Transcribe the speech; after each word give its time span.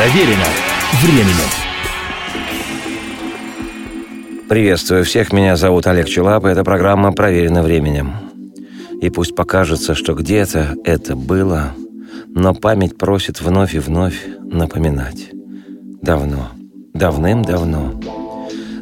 Проверено 0.00 0.46
временем. 1.02 1.50
Приветствую 4.48 5.04
всех, 5.04 5.30
меня 5.30 5.56
зовут 5.56 5.86
Олег 5.86 6.08
Челап, 6.08 6.46
и 6.46 6.48
эта 6.48 6.64
программа 6.64 7.12
«Проверено 7.12 7.62
временем». 7.62 8.14
И 9.02 9.10
пусть 9.10 9.36
покажется, 9.36 9.94
что 9.94 10.14
где-то 10.14 10.74
это 10.84 11.16
было, 11.16 11.74
но 12.28 12.54
память 12.54 12.96
просит 12.96 13.42
вновь 13.42 13.74
и 13.74 13.78
вновь 13.78 14.24
напоминать. 14.42 15.32
Давно, 16.00 16.48
давным-давно. 16.94 18.00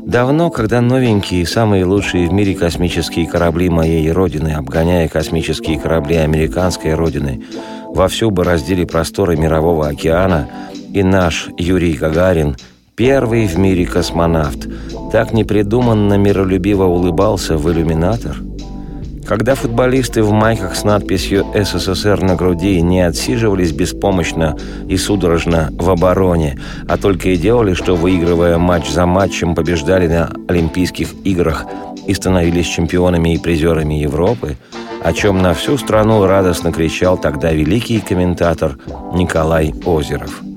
Давно, 0.06 0.50
когда 0.50 0.80
новенькие 0.80 1.44
самые 1.48 1.84
лучшие 1.84 2.28
в 2.28 2.32
мире 2.32 2.54
космические 2.54 3.26
корабли 3.26 3.68
моей 3.68 4.08
родины, 4.12 4.50
обгоняя 4.50 5.08
космические 5.08 5.80
корабли 5.80 6.14
американской 6.14 6.94
родины, 6.94 7.42
вовсю 7.88 8.30
бороздили 8.30 8.84
просторы 8.84 9.36
мирового 9.36 9.88
океана– 9.88 10.48
и 10.92 11.02
наш 11.02 11.48
Юрий 11.58 11.94
Гагарин, 11.94 12.56
первый 12.96 13.46
в 13.46 13.58
мире 13.58 13.86
космонавт, 13.86 14.66
так 15.12 15.32
непридуманно 15.32 16.14
миролюбиво 16.14 16.84
улыбался 16.84 17.56
в 17.56 17.70
иллюминатор. 17.70 18.36
Когда 19.26 19.54
футболисты 19.54 20.22
в 20.22 20.32
майках 20.32 20.74
с 20.74 20.84
надписью 20.84 21.44
«СССР» 21.54 22.22
на 22.22 22.34
груди 22.34 22.80
не 22.80 23.02
отсиживались 23.02 23.72
беспомощно 23.72 24.56
и 24.88 24.96
судорожно 24.96 25.68
в 25.72 25.90
обороне, 25.90 26.58
а 26.88 26.96
только 26.96 27.28
и 27.28 27.36
делали, 27.36 27.74
что, 27.74 27.94
выигрывая 27.94 28.56
матч 28.56 28.90
за 28.90 29.04
матчем, 29.04 29.54
побеждали 29.54 30.08
на 30.08 30.30
Олимпийских 30.48 31.08
играх 31.24 31.66
и 32.06 32.14
становились 32.14 32.66
чемпионами 32.66 33.34
и 33.34 33.38
призерами 33.38 33.96
Европы, 33.96 34.56
о 35.04 35.12
чем 35.12 35.42
на 35.42 35.52
всю 35.52 35.76
страну 35.76 36.24
радостно 36.24 36.72
кричал 36.72 37.18
тогда 37.18 37.52
великий 37.52 38.00
комментатор 38.00 38.78
Николай 39.12 39.74
Озеров– 39.84 40.40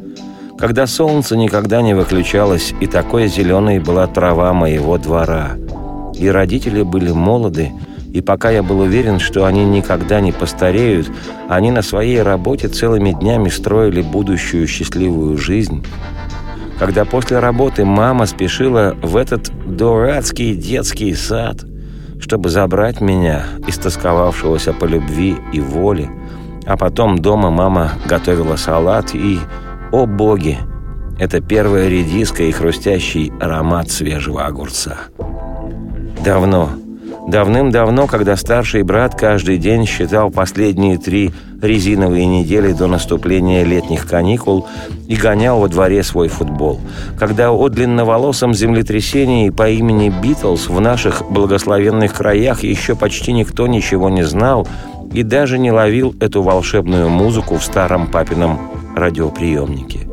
когда 0.61 0.85
солнце 0.85 1.35
никогда 1.35 1.81
не 1.81 1.95
выключалось, 1.95 2.75
и 2.79 2.85
такой 2.85 3.27
зеленой 3.27 3.79
была 3.79 4.05
трава 4.05 4.53
моего 4.53 4.99
двора. 4.99 5.53
И 6.13 6.27
родители 6.27 6.83
были 6.83 7.11
молоды, 7.11 7.71
и 8.13 8.21
пока 8.21 8.51
я 8.51 8.61
был 8.61 8.81
уверен, 8.81 9.19
что 9.19 9.45
они 9.45 9.65
никогда 9.65 10.21
не 10.21 10.31
постареют, 10.31 11.11
они 11.49 11.71
на 11.71 11.81
своей 11.81 12.21
работе 12.21 12.67
целыми 12.67 13.09
днями 13.09 13.49
строили 13.49 14.03
будущую 14.03 14.67
счастливую 14.67 15.35
жизнь. 15.39 15.83
Когда 16.77 17.05
после 17.05 17.39
работы 17.39 17.83
мама 17.83 18.27
спешила 18.27 18.95
в 19.01 19.17
этот 19.17 19.49
дурацкий 19.65 20.53
детский 20.53 21.15
сад, 21.15 21.65
чтобы 22.19 22.49
забрать 22.49 23.01
меня, 23.01 23.45
истосковавшегося 23.67 24.73
по 24.73 24.85
любви 24.85 25.37
и 25.53 25.59
воле, 25.59 26.11
а 26.67 26.77
потом 26.77 27.17
дома 27.17 27.49
мама 27.49 27.93
готовила 28.07 28.57
салат 28.57 29.15
и 29.15 29.39
о 29.91 30.05
боги! 30.05 30.57
Это 31.19 31.41
первая 31.41 31.87
редиска 31.89 32.43
и 32.43 32.51
хрустящий 32.51 33.31
аромат 33.39 33.91
свежего 33.91 34.45
огурца. 34.45 34.97
Давно, 36.23 36.69
давным-давно, 37.27 38.07
когда 38.07 38.37
старший 38.37 38.83
брат 38.83 39.15
каждый 39.15 39.57
день 39.57 39.85
считал 39.85 40.31
последние 40.31 40.97
три 40.97 41.31
резиновые 41.61 42.25
недели 42.25 42.71
до 42.71 42.87
наступления 42.87 43.63
летних 43.63 44.07
каникул 44.07 44.67
и 45.07 45.15
гонял 45.15 45.59
во 45.59 45.67
дворе 45.67 46.03
свой 46.03 46.29
футбол. 46.29 46.79
Когда 47.19 47.51
о 47.51 47.69
длинноволосом 47.69 48.53
землетрясении 48.53 49.49
по 49.49 49.69
имени 49.69 50.09
Битлз 50.09 50.69
в 50.69 50.79
наших 50.79 51.29
благословенных 51.29 52.13
краях 52.13 52.63
еще 52.63 52.95
почти 52.95 53.33
никто 53.33 53.67
ничего 53.67 54.09
не 54.09 54.23
знал 54.23 54.67
и 55.13 55.21
даже 55.23 55.59
не 55.59 55.71
ловил 55.71 56.15
эту 56.19 56.41
волшебную 56.41 57.09
музыку 57.09 57.57
в 57.57 57.63
старом 57.63 58.07
папином 58.07 58.80
радиоприемнике. 58.95 60.07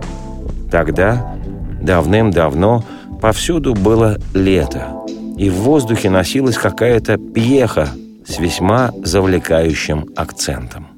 Тогда, 0.70 1.36
давным-давно, 1.80 2.84
повсюду 3.20 3.74
было 3.74 4.18
лето, 4.34 4.88
и 5.36 5.50
в 5.50 5.54
воздухе 5.54 6.10
носилась 6.10 6.56
какая-то 6.56 7.16
пьеха 7.16 7.88
с 8.26 8.38
весьма 8.38 8.90
завлекающим 9.02 10.06
акцентом. 10.16 10.97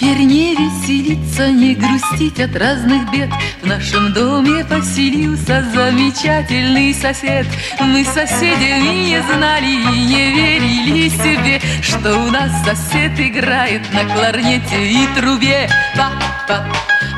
Не 0.00 0.54
веселиться, 0.54 1.48
не 1.48 1.74
грустить 1.74 2.38
от 2.38 2.54
разных 2.56 3.10
бед. 3.10 3.28
В 3.62 3.66
нашем 3.66 4.12
доме 4.12 4.64
поселился 4.64 5.64
замечательный 5.74 6.94
сосед. 6.94 7.46
Мы 7.80 8.04
соседями 8.04 9.08
не 9.08 9.20
знали 9.22 9.66
и 9.66 10.06
не 10.06 10.30
верили 10.30 11.08
себе 11.08 11.60
Что 11.82 12.16
у 12.18 12.30
нас 12.30 12.50
сосед 12.64 13.18
играет 13.18 13.82
на 13.92 14.04
кларнете 14.04 14.88
и 14.90 15.06
трубе. 15.16 15.68
Па-па, 15.96 16.64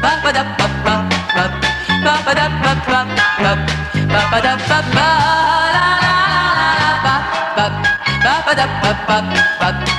па-па-да-па-па, 0.03 1.05
па-па-да-па-па, 2.03 3.07
па-па-да-па-па, 4.09 5.07
ла-ла-ла-ла-ла-ла, 7.05 7.67
па-па-да-па-па, 8.25 9.90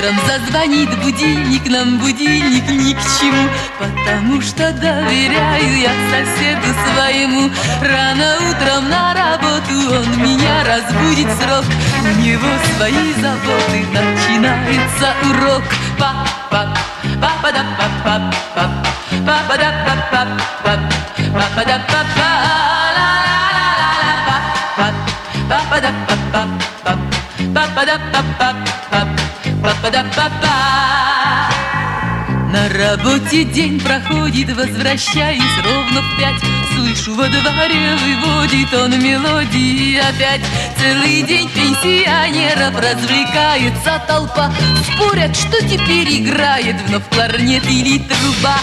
Утром 0.00 0.16
зазвонит 0.26 0.98
будильник, 1.00 1.70
нам 1.70 1.98
будильник 1.98 2.68
ни 2.68 2.94
к 2.94 3.00
чему 3.20 3.48
Потому 3.78 4.40
что 4.40 4.72
доверяю 4.72 5.78
я 5.78 5.90
соседу 6.10 6.74
своему 6.86 7.50
Рано 7.80 8.34
утром 8.50 8.88
на 8.88 9.14
работу 9.14 9.94
он 9.94 10.22
меня 10.22 10.64
разбудит 10.64 11.28
срок 11.40 11.64
У 12.02 12.20
него 12.20 12.48
свои 12.76 13.12
заботы, 13.14 13.86
начинается 13.92 15.14
урок 15.28 15.62
Папа, 15.98 16.74
папа 17.20 17.52
да 17.52 17.64
папа, 17.76 18.30
работе 32.80 33.44
день 33.44 33.78
проходит, 33.80 34.56
возвращаюсь 34.56 35.42
ровно 35.64 36.00
в 36.00 36.18
пять. 36.18 36.40
Слышу 36.74 37.14
во 37.14 37.28
дворе, 37.28 37.96
выводит 37.96 38.72
он 38.74 39.02
мелодии 39.02 39.98
опять. 39.98 40.40
Целый 40.78 41.22
день 41.22 41.48
пенсионеров 41.50 42.74
развлекается 42.76 44.02
толпа. 44.08 44.50
Спорят, 44.84 45.36
что 45.36 45.60
теперь 45.68 46.22
играет 46.22 46.80
вновь 46.86 47.08
кларнет 47.10 47.64
или 47.66 47.98
труба 47.98 48.56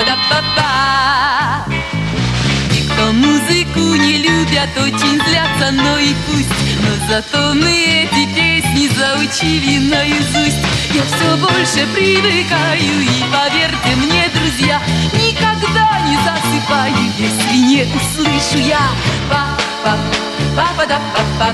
Па-па, 0.00 0.16
па-па-да-па-па-па 0.16 1.64
Никто 2.72 3.12
музыку 3.12 3.80
не 3.96 4.16
любят, 4.18 4.70
очень 4.76 5.20
злятся, 5.26 5.70
но 5.72 5.98
и 5.98 6.14
пусть. 6.26 6.48
Но 6.80 6.92
зато 7.08 7.54
мы 7.54 7.70
эти 7.70 8.24
песни 8.34 8.88
заучили 8.96 9.78
наизусть. 9.78 10.56
Я 10.94 11.02
все 11.02 11.36
больше 11.36 11.86
привыкаю 11.94 13.02
и 13.02 13.24
поверьте 13.30 13.96
мне, 13.96 14.28
друзья 14.34 14.80
Никогда 15.12 16.00
не 16.06 16.16
засыпаю, 16.16 17.12
если 17.18 17.56
не 17.56 17.82
услышу 17.82 18.58
я. 18.58 18.88
Па 19.28 19.46
па 19.84 19.98
па 20.76 20.86
да 20.86 20.98
па 21.14 21.22
па 21.38 21.50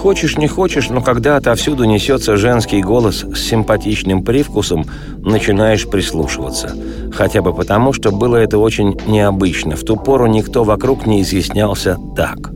Хочешь, 0.01 0.37
не 0.37 0.47
хочешь, 0.47 0.89
но 0.89 1.01
когда 1.01 1.37
отовсюду 1.37 1.83
несется 1.85 2.37
женский 2.37 2.81
голос 2.81 3.25
с 3.33 3.39
симпатичным 3.39 4.23
привкусом, 4.23 4.85
начинаешь 5.17 5.89
прислушиваться. 5.89 6.75
Хотя 7.13 7.41
бы 7.41 7.53
потому, 7.53 7.93
что 7.93 8.11
было 8.11 8.35
это 8.37 8.59
очень 8.59 8.99
необычно. 9.07 9.75
В 9.75 9.83
ту 9.83 9.97
пору 9.97 10.27
никто 10.27 10.63
вокруг 10.63 11.07
не 11.07 11.23
изъяснялся 11.23 11.97
так. 12.15 12.51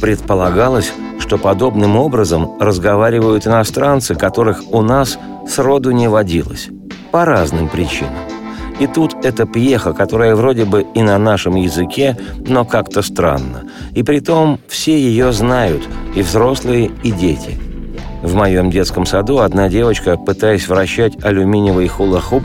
Предполагалось, 0.00 0.92
что 1.20 1.38
подобным 1.38 1.96
образом 1.96 2.56
разговаривают 2.58 3.46
иностранцы, 3.46 4.16
которых 4.16 4.62
у 4.72 4.82
нас 4.82 5.18
сроду 5.48 5.92
не 5.92 6.08
водилось. 6.08 6.68
По 7.12 7.24
разным 7.24 7.68
причинам. 7.68 8.31
И 8.82 8.88
тут 8.88 9.14
эта 9.24 9.46
пьеха, 9.46 9.92
которая 9.92 10.34
вроде 10.34 10.64
бы 10.64 10.84
и 10.92 11.02
на 11.02 11.16
нашем 11.16 11.54
языке, 11.54 12.16
но 12.44 12.64
как-то 12.64 13.00
странно. 13.02 13.62
И 13.94 14.02
при 14.02 14.18
том 14.18 14.58
все 14.66 14.98
ее 14.98 15.32
знают, 15.32 15.84
и 16.16 16.22
взрослые, 16.22 16.90
и 17.04 17.12
дети. 17.12 17.60
В 18.24 18.34
моем 18.34 18.72
детском 18.72 19.06
саду 19.06 19.38
одна 19.38 19.68
девочка, 19.68 20.16
пытаясь 20.16 20.66
вращать 20.66 21.24
алюминиевый 21.24 21.86
хула-хуп, 21.86 22.42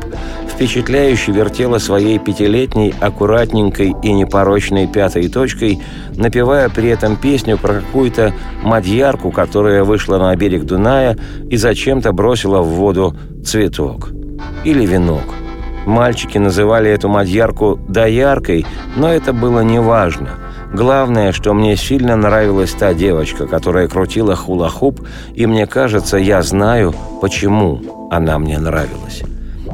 впечатляюще 0.47 1.31
вертела 1.31 1.79
своей 1.79 2.19
пятилетней, 2.19 2.93
аккуратненькой 3.01 3.95
и 4.03 4.13
непорочной 4.13 4.85
пятой 4.85 5.29
точкой, 5.29 5.81
напевая 6.17 6.69
при 6.69 6.89
этом 6.89 7.15
песню 7.15 7.57
про 7.57 7.79
какую-то 7.79 8.31
мадьярку, 8.61 9.31
которая 9.31 9.83
вышла 9.83 10.19
на 10.19 10.35
берег 10.35 10.65
Дуная 10.65 11.17
и 11.49 11.57
зачем-то 11.57 12.11
бросила 12.11 12.61
в 12.61 12.67
воду 12.67 13.15
цветок. 13.43 14.09
Или 14.63 14.85
венок. 14.85 15.23
Мальчики 15.87 16.37
называли 16.37 16.91
эту 16.91 17.07
мадьярку 17.07 17.79
«дояркой», 17.87 18.65
но 18.97 19.07
это 19.09 19.31
было 19.31 19.61
неважно. 19.61 20.31
Главное, 20.73 21.31
что 21.31 21.53
мне 21.53 21.77
сильно 21.77 22.17
нравилась 22.17 22.73
та 22.73 22.93
девочка, 22.93 23.47
которая 23.47 23.87
крутила 23.87 24.35
хула-хуп, 24.35 24.99
и 25.33 25.45
мне 25.45 25.65
кажется, 25.65 26.17
я 26.17 26.41
знаю, 26.41 26.93
почему 27.21 28.09
она 28.11 28.37
мне 28.37 28.59
нравилась. 28.59 29.23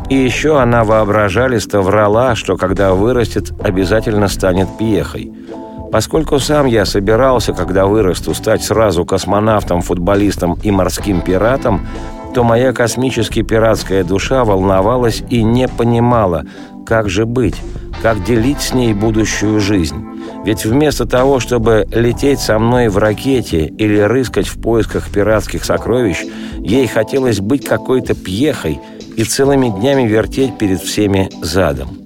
И 0.07 0.15
еще 0.15 0.61
она 0.61 0.83
воображалисто 0.83 1.81
врала, 1.81 2.35
что 2.35 2.57
когда 2.57 2.93
вырастет, 2.93 3.51
обязательно 3.59 4.27
станет 4.27 4.67
пьехой. 4.77 5.33
Поскольку 5.91 6.37
сам 6.37 6.67
я 6.67 6.85
собирался, 6.85 7.53
когда 7.53 7.87
вырасту, 7.87 8.35
стать 8.35 8.63
сразу 8.63 9.03
космонавтом, 9.03 9.81
футболистом 9.81 10.59
и 10.61 10.69
морским 10.69 11.21
пиратом, 11.21 11.87
то 12.33 12.43
моя 12.43 12.73
космически 12.73 13.41
пиратская 13.41 14.03
душа 14.03 14.43
волновалась 14.43 15.23
и 15.29 15.43
не 15.43 15.67
понимала, 15.67 16.45
как 16.85 17.09
же 17.09 17.25
быть, 17.25 17.55
как 18.01 18.23
делить 18.23 18.61
с 18.61 18.73
ней 18.73 18.93
будущую 18.93 19.59
жизнь. 19.59 20.03
Ведь 20.45 20.65
вместо 20.65 21.05
того, 21.05 21.39
чтобы 21.39 21.87
лететь 21.91 22.39
со 22.39 22.59
мной 22.59 22.89
в 22.89 22.97
ракете 22.97 23.65
или 23.65 23.99
рыскать 23.99 24.47
в 24.47 24.61
поисках 24.61 25.09
пиратских 25.09 25.63
сокровищ, 25.63 26.17
ей 26.59 26.87
хотелось 26.87 27.39
быть 27.39 27.65
какой-то 27.65 28.13
пьехой 28.15 28.79
и 29.15 29.23
целыми 29.23 29.69
днями 29.69 30.07
вертеть 30.07 30.57
перед 30.57 30.81
всеми 30.81 31.29
задом. 31.41 31.97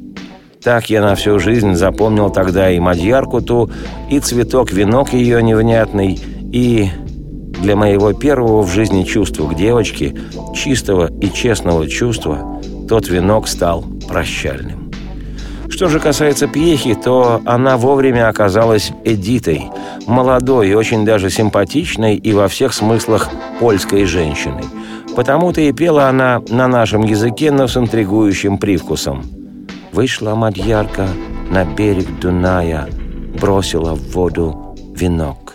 Так 0.62 0.90
я 0.90 1.02
на 1.02 1.16
всю 1.16 1.40
жизнь 1.40 1.76
запомнил 1.76 2.30
тогда 2.30 2.70
и 2.70 2.80
мадьярку 2.80 3.42
ту, 3.42 3.70
и 4.10 4.20
цветок-венок 4.20 5.14
ее 5.14 5.42
невнятный, 5.42 6.20
и 6.52 6.90
для 7.62 7.76
моего 7.76 8.14
первого 8.14 8.62
в 8.64 8.72
жизни 8.72 9.04
чувства 9.04 9.48
к 9.48 9.56
девочке, 9.56 10.16
чистого 10.56 11.10
и 11.22 11.30
честного 11.30 11.88
чувства, 11.88 12.62
тот 12.88 13.08
венок 13.10 13.48
стал 13.48 13.84
прощальным. 14.08 14.92
Что 15.70 15.90
же 15.90 16.00
касается 16.00 16.48
Пьехи, 16.48 16.96
то 16.96 17.42
она 17.46 17.78
вовремя 17.78 18.30
оказалась 18.30 18.92
Эдитой, 19.04 19.66
молодой 20.08 20.70
и 20.70 20.74
очень 20.74 21.06
даже 21.06 21.30
симпатичной 21.30 22.16
и 22.16 22.34
во 22.34 22.48
всех 22.48 22.74
смыслах 22.74 23.30
польской 23.60 24.06
женщиной. 24.06 24.64
Потому-то 25.16 25.62
и 25.62 25.72
пела 25.74 26.10
она 26.10 26.42
на 26.50 26.68
нашем 26.68 27.04
языке, 27.04 27.52
но 27.52 27.68
с 27.68 27.76
интригующим 27.78 28.58
привкусом. 28.58 29.24
Вышла 29.92 30.36
Мадьярка 30.36 31.08
на 31.52 31.66
берег 31.66 32.08
Дуная, 32.20 32.88
бросила 33.40 33.94
в 33.94 34.12
воду 34.14 34.76
венок. 34.96 35.47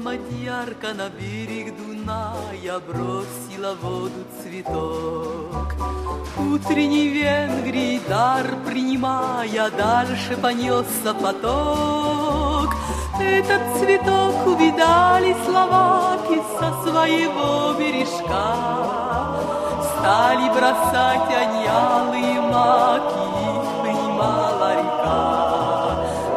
Мадьярка 0.00 0.94
на 0.94 1.08
берег 1.10 1.76
Дуная 1.76 2.80
бросила 2.80 3.74
воду 3.82 4.24
цветок. 4.42 5.74
Утренний 6.38 7.08
Венгрий 7.08 8.00
дар 8.08 8.46
принимая, 8.66 9.70
дальше 9.70 10.36
понесся 10.40 11.12
поток. 11.12 12.09
Этот 13.20 13.62
цветок 13.78 14.46
увидали 14.46 15.36
словаки 15.44 16.40
со 16.58 16.68
своего 16.82 17.72
бережка. 17.78 18.44
Стали 19.82 20.48
бросать 20.48 21.30
они 21.42 21.66
алые 21.66 22.40
маки, 22.40 23.82
принимала 23.82 24.72
река. 24.80 25.20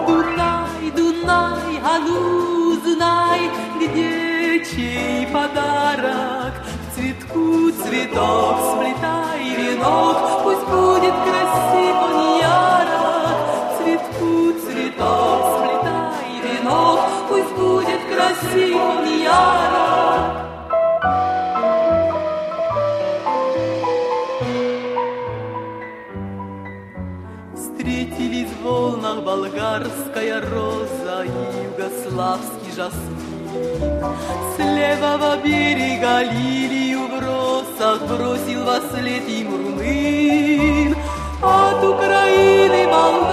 Дунай, 0.08 0.92
Дунай, 0.96 1.82
а 1.84 2.00
ну 2.00 2.74
знай, 2.84 3.50
где 3.78 4.66
чей 4.66 5.28
подарок. 5.28 6.54
К 6.54 6.96
цветку 6.96 7.72
цветок 7.72 8.56
сплетай 8.76 9.56
венок, 9.58 10.44
пусть 10.44 10.66
будет 10.68 11.16
красив 11.26 11.96
он 12.04 12.40
ярок. 12.40 12.83
Встретились 27.56 28.50
в 28.50 28.64
волнах 28.64 29.24
болгарская 29.24 30.42
роза 30.42 31.24
и 31.24 31.64
югославский 31.66 32.72
жасмин. 32.76 33.24
С 34.56 34.60
левого 34.60 35.38
берега 35.44 36.24
лилию 36.24 37.08
в 37.08 37.20
росах 37.20 38.02
бросил 38.08 38.64
во 38.66 38.80
след 38.92 39.28
им 39.28 39.52
румын. 39.52 40.96
От 41.42 41.84
Украины, 41.84 42.88
Молдовы, 42.88 43.33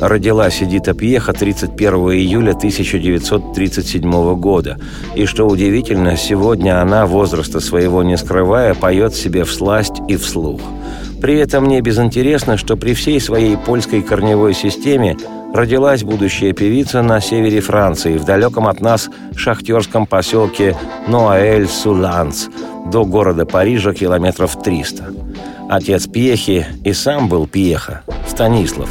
Родилась 0.00 0.62
Эдита 0.62 0.94
Пьеха 0.94 1.34
31 1.34 1.94
июля 2.12 2.52
1937 2.52 4.34
года. 4.36 4.78
И 5.14 5.26
что 5.26 5.46
удивительно, 5.46 6.16
сегодня 6.16 6.80
она, 6.80 7.04
возраста 7.04 7.60
своего 7.60 8.02
не 8.02 8.16
скрывая, 8.16 8.74
поет 8.74 9.14
себе 9.14 9.44
всласть 9.44 10.00
и 10.08 10.16
вслух. 10.16 10.62
При 11.20 11.36
этом 11.36 11.64
мне 11.64 11.82
безинтересно, 11.82 12.56
что 12.56 12.78
при 12.78 12.94
всей 12.94 13.20
своей 13.20 13.58
польской 13.58 14.00
корневой 14.00 14.54
системе 14.54 15.18
родилась 15.52 16.02
будущая 16.02 16.54
певица 16.54 17.02
на 17.02 17.20
севере 17.20 17.60
Франции, 17.60 18.16
в 18.16 18.24
далеком 18.24 18.68
от 18.68 18.80
нас 18.80 19.10
шахтерском 19.36 20.06
поселке 20.06 20.74
Ноаэль-Суланс, 21.08 22.48
до 22.90 23.04
города 23.04 23.44
Парижа 23.44 23.92
километров 23.92 24.62
300. 24.62 25.12
Отец 25.68 26.06
Пьехи 26.06 26.66
и 26.84 26.94
сам 26.94 27.28
был 27.28 27.46
Пьеха, 27.46 28.02
Станислав. 28.26 28.88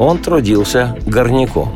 Он 0.00 0.16
трудился 0.16 0.96
горняком. 1.06 1.68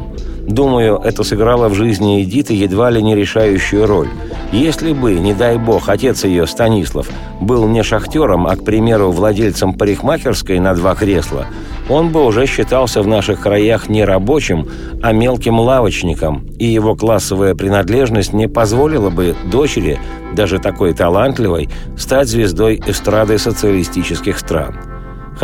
Думаю, 0.47 0.97
это 0.97 1.25
сыграло 1.25 1.69
в 1.69 1.75
жизни 1.75 2.23
Эдиты 2.23 2.55
едва 2.55 2.89
ли 2.89 3.03
не 3.03 3.15
решающую 3.15 3.87
роль. 3.87 4.09
Если 4.51 4.95
бы, 4.95 5.13
не 5.13 5.35
дай 5.35 5.59
бог, 5.59 5.91
отец 5.91 6.25
ее, 6.25 6.47
Станислав, 6.47 7.07
был 7.43 7.69
не 7.69 7.83
шахтером, 7.83 8.47
а, 8.47 8.57
к 8.57 8.65
примеру, 8.65 9.11
владельцем 9.11 9.75
парикмахерской 9.75 10.59
на 10.59 10.75
два 10.75 10.95
кресла, 10.95 11.47
он 11.91 12.13
бы 12.13 12.25
уже 12.25 12.47
считался 12.47 13.03
в 13.03 13.07
наших 13.07 13.43
краях 13.43 13.91
не 13.91 14.07
рабочим, 14.07 14.69
а 15.03 15.13
мелким 15.13 15.61
лавочником, 15.61 16.47
и 16.59 16.65
его 16.65 16.97
классовая 16.97 17.55
принадлежность 17.55 18.33
не 18.33 18.49
позволила 18.49 19.11
бы 19.11 19.37
дочери, 19.51 19.99
даже 20.35 20.59
такой 20.59 20.95
талантливой, 20.95 21.69
стать 21.99 22.29
звездой 22.29 22.83
эстрады 22.87 23.37
социалистических 23.39 24.39
стран– 24.39 24.77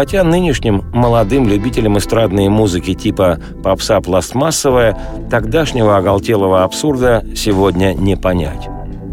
Хотя 0.00 0.24
нынешним 0.24 0.82
молодым 0.94 1.46
любителям 1.46 1.98
эстрадной 1.98 2.48
музыки 2.48 2.94
типа 2.94 3.38
попса 3.62 4.00
пластмассовая 4.00 4.96
тогдашнего 5.30 5.98
оголтелого 5.98 6.64
абсурда 6.64 7.22
сегодня 7.36 7.92
не 7.92 8.16
понять. 8.16 8.66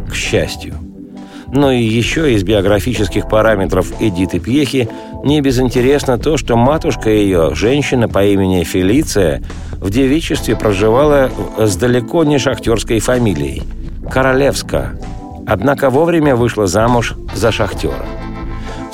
К 0.09 0.15
счастью. 0.15 0.75
Но 1.51 1.73
и 1.73 1.83
еще 1.83 2.33
из 2.33 2.43
биографических 2.43 3.27
параметров 3.27 3.91
Эдиты 3.99 4.39
Пьехи 4.39 4.87
не 5.25 5.41
безинтересно 5.41 6.17
то, 6.17 6.37
что 6.37 6.55
матушка 6.55 7.09
ее, 7.09 7.53
женщина 7.53 8.07
по 8.07 8.23
имени 8.23 8.63
Фелиция, 8.63 9.43
в 9.73 9.89
девичестве 9.89 10.55
проживала 10.55 11.29
с 11.57 11.75
далеко 11.75 12.23
не 12.23 12.37
шахтерской 12.37 12.99
фамилией– 12.99 13.63
Королевска, 14.09 14.97
однако 15.45 15.89
вовремя 15.89 16.37
вышла 16.37 16.65
замуж 16.65 17.13
за 17.35 17.51
шахтера. 17.51 18.05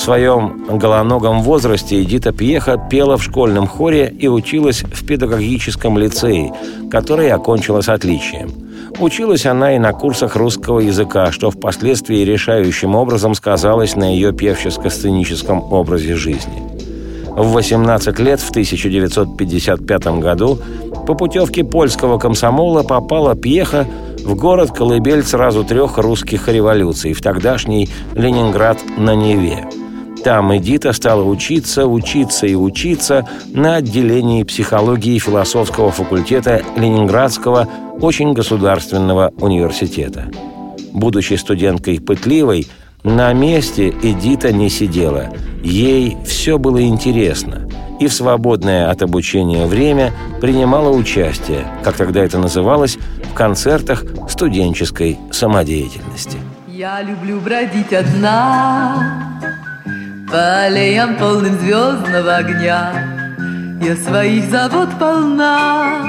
Своем 0.04 0.66
голоногом 0.68 1.44
возрасте 1.44 2.04
Эдита 2.04 2.34
Пьеха 2.34 2.76
пела 2.78 3.16
в 3.16 3.24
школьном 3.24 3.68
хоре 3.68 4.14
и 4.20 4.28
училась 4.28 4.84
в 4.84 5.06
педагогическом 5.06 5.98
лицее, 5.98 6.52
который 6.92 7.32
окончила 7.32 7.80
с 7.80 7.88
отличием. 7.88 8.52
Училась 9.00 9.46
она 9.46 9.78
и 9.78 9.80
на 9.80 9.94
курсах 9.94 10.36
русского 10.36 10.82
языка, 10.82 11.32
что 11.32 11.52
впоследствии 11.52 12.18
решающим 12.18 12.96
образом 12.96 13.34
сказалось 13.34 13.96
на 13.96 14.14
ее 14.14 14.34
певческо-сценическом 14.34 15.72
образе 15.72 16.16
жизни. 16.16 16.62
В 17.30 17.54
18 17.54 18.20
лет 18.20 18.42
в 18.42 18.50
1955 18.50 20.20
году 20.20 20.60
по 21.08 21.14
путевке 21.14 21.64
польского 21.64 22.20
комсомола 22.20 22.84
попала 22.84 23.36
Пьеха 23.36 23.88
в 24.26 24.36
город 24.36 24.72
колыбель 24.72 25.24
сразу 25.24 25.64
трех 25.64 25.98
русских 25.98 26.50
революций 26.50 27.14
в 27.14 27.22
тогдашний 27.22 27.88
Ленинград 28.16 28.80
на 28.98 29.16
Неве– 29.16 29.66
там 30.24 30.56
Эдита 30.56 30.94
стала 30.94 31.24
учиться, 31.24 31.86
учиться 31.86 32.48
и 32.48 32.56
учиться 32.56 33.28
на 33.54 33.76
отделении 33.76 34.44
психологии 34.44 35.20
философского 35.20 35.92
факультета 35.92 36.64
Ленинградского 36.78 37.68
очень 38.00 38.34
государственного 38.34 39.34
университета. 39.40 40.32
Будучи 40.94 41.34
студенткой 41.34 42.00
пытливой, 42.00 42.68
на 43.04 43.34
месте 43.34 43.90
Эдита 44.02 44.54
не 44.54 44.70
сидела. 44.70 45.30
Ей 45.62 46.18
все 46.26 46.58
было 46.58 46.82
интересно 46.82 47.68
и 48.00 48.08
в 48.08 48.14
свободное 48.14 48.90
от 48.90 49.02
обучения 49.02 49.66
время 49.66 50.14
принимала 50.42 50.90
участие, 50.90 51.66
как 51.84 51.96
тогда 51.96 52.24
это 52.24 52.38
называлось, 52.38 52.98
в 53.32 53.34
концертах 53.34 54.04
студенческой 54.30 55.18
самодеятельности. 55.32 56.38
Я 56.68 57.02
люблю 57.02 57.40
бродить 57.40 57.94
одна, 57.94 59.62
по 60.34 60.62
аллеям 60.64 61.16
полным 61.18 61.60
звездного 61.60 62.38
огня. 62.38 62.92
Я 63.80 63.96
своих 63.96 64.46
забот 64.50 64.90
полна. 64.98 66.02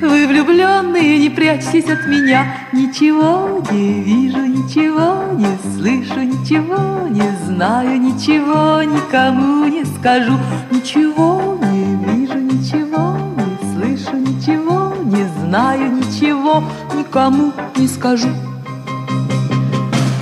Вы 0.00 0.26
влюбленные, 0.26 1.18
не 1.18 1.30
прячьтесь 1.30 1.88
от 1.88 2.04
меня. 2.08 2.46
Ничего 2.72 3.62
не 3.70 4.02
вижу, 4.02 4.44
ничего 4.44 5.22
не 5.34 5.56
слышу 5.72 6.20
Ничего 6.20 7.06
не 7.08 7.30
знаю, 7.46 8.00
ничего 8.00 8.82
никому 8.82 9.66
не 9.66 9.84
скажу. 9.84 10.36
Ничего 10.72 11.60
не 11.62 11.94
вижу, 12.06 12.38
ничего 12.38 13.16
не 13.36 13.72
слышу 13.72 14.16
Ничего 14.16 14.92
не 15.04 15.28
знаю, 15.38 15.92
ничего 15.92 16.64
никому 16.92 17.52
не 17.76 17.86
скажу. 17.86 18.30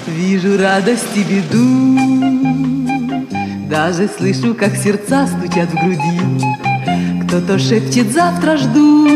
Вижу 0.07 0.59
радость 0.59 1.17
и 1.17 1.23
беду 1.23 2.04
даже 3.75 4.09
слышу, 4.09 4.55
как 4.55 4.77
сердца 4.77 5.27
стучат 5.27 5.69
в 5.69 5.75
груди. 5.75 6.21
Кто-то 7.25 7.59
шепчет 7.59 8.13
«завтра 8.13 8.57
жду» 8.57 9.09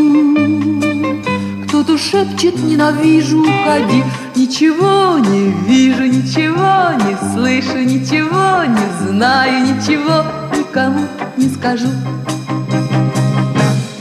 Кто-то 1.65 1.97
шепчет 1.97 2.61
«ненавижу, 2.61 3.39
уходи» 3.39 4.03
Ничего 4.35 5.17
не 5.19 5.51
вижу, 5.65 6.03
ничего 6.03 6.91
не 7.05 7.15
слышу 7.31 7.77
Ничего 7.77 8.65
не 8.65 9.07
знаю, 9.07 9.61
ничего 9.61 10.25
никому 10.53 11.07
не 11.37 11.47
скажу. 11.47 11.87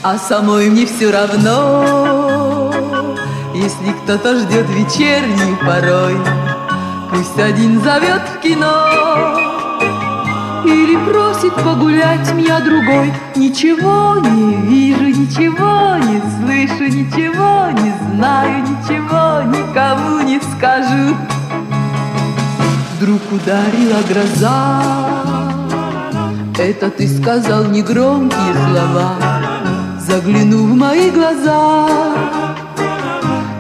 А 0.03 0.19
самой 0.19 0.71
мне 0.71 0.87
все 0.87 1.13
равно 1.13 2.75
Если 3.55 3.93
кто-то 4.03 4.41
ждет 4.41 4.67
вечернюю 4.71 5.57
порой. 5.65 6.17
Пусть 7.13 7.39
один 7.39 7.81
зовет 7.81 8.23
в 8.35 8.41
кино 8.41 9.48
или 10.69 10.97
просит 11.11 11.55
погулять 11.55 12.33
меня 12.35 12.61
другой. 12.61 13.13
Ничего 13.35 14.17
не 14.21 14.55
вижу, 14.67 15.05
ничего 15.05 15.97
не 15.97 16.21
слышу 16.37 16.85
Ничего 16.85 17.71
не 17.71 17.93
знаю, 18.15 18.63
ничего 18.63 19.43
никому 19.43 20.21
не 20.21 20.41
скажу. 20.41 21.17
Вдруг 22.97 23.21
ударила 23.33 24.01
гроза. 24.09 24.83
Это 26.59 26.91
ты 26.91 27.09
сказал 27.09 27.65
негромкие 27.67 28.55
слова. 28.69 29.15
Заглянув 30.01 30.71
в 30.71 30.75
мои 30.75 31.11
глаза. 31.11 31.89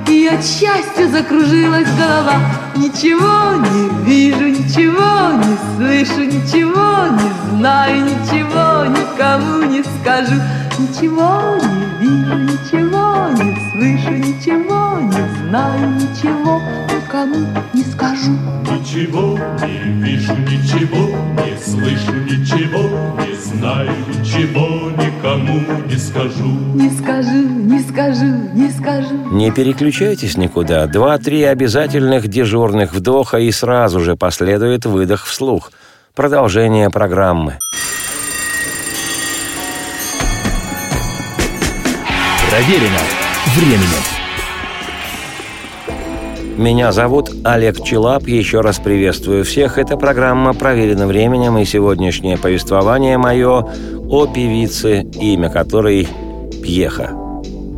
И 0.06 0.26
от 0.26 0.44
счастья 0.44 1.08
закружилась 1.08 1.88
голова 1.96 2.67
Ничего 2.78 3.56
не 3.56 4.04
вижу, 4.04 4.46
ничего 4.46 5.32
не 5.32 5.56
слышу, 5.74 6.22
ничего 6.22 7.08
не 7.08 7.56
знаю, 7.58 8.04
ничего 8.04 8.86
никому 8.86 9.64
не 9.64 9.82
скажу. 9.82 10.40
Ничего 10.78 11.56
не 11.56 12.06
вижу, 12.06 12.38
ничего 12.38 13.30
не 13.30 13.56
слышу, 13.72 14.12
ничего 14.12 15.00
не 15.00 15.48
знаю, 15.48 15.90
ничего 15.90 16.62
никому 17.18 17.46
не 17.74 17.82
скажу. 17.82 18.30
Ничего 18.62 19.38
не 19.66 20.02
вижу, 20.02 20.36
ничего 20.36 21.16
не 21.34 21.58
слышу, 21.58 22.12
ничего 22.14 22.82
не 23.18 23.34
знаю, 23.34 23.90
ничего 24.08 24.90
никому 24.90 25.60
не 25.86 25.96
скажу. 25.96 26.48
Не 26.74 26.90
скажу, 26.90 27.48
не 27.48 27.80
скажу, 27.80 28.24
не 28.54 28.70
скажу. 28.70 29.34
Не 29.34 29.50
переключайтесь 29.50 30.36
никуда. 30.36 30.86
Два-три 30.86 31.42
обязательных 31.42 32.28
дежурных 32.28 32.92
вдоха 32.92 33.38
и 33.38 33.50
сразу 33.50 34.00
же 34.00 34.16
последует 34.16 34.86
выдох 34.86 35.26
вслух. 35.26 35.72
Продолжение 36.14 36.90
программы. 36.90 37.58
Проверено 42.50 42.98
временем. 43.54 44.17
Меня 46.58 46.90
зовут 46.90 47.30
Олег 47.44 47.84
Челап. 47.84 48.26
Еще 48.26 48.62
раз 48.62 48.80
приветствую 48.80 49.44
всех. 49.44 49.78
Это 49.78 49.96
программа 49.96 50.54
«Проверено 50.54 51.06
временем» 51.06 51.56
и 51.56 51.64
сегодняшнее 51.64 52.36
повествование 52.36 53.16
мое 53.16 53.64
о 54.10 54.26
певице, 54.26 55.02
имя 55.20 55.50
которой 55.50 56.08
Пьеха. 56.60 57.16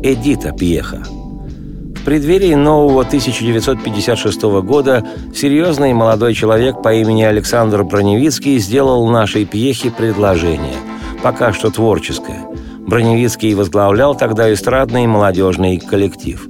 Эдита 0.02 0.52
Пьеха. 0.52 1.02
В 1.04 2.04
преддверии 2.06 2.54
нового 2.54 3.02
1956 3.02 4.42
года 4.62 5.06
серьезный 5.34 5.92
молодой 5.92 6.32
человек 6.32 6.80
по 6.82 6.94
имени 6.94 7.24
Александр 7.24 7.84
Броневицкий 7.84 8.56
сделал 8.60 9.06
нашей 9.08 9.44
Пьехе 9.44 9.90
предложение, 9.90 10.76
пока 11.22 11.52
что 11.52 11.70
творческое. 11.70 12.46
Броневицкий 12.86 13.52
возглавлял 13.52 14.14
тогда 14.14 14.50
эстрадный 14.50 15.06
молодежный 15.06 15.78
коллектив 15.78 16.48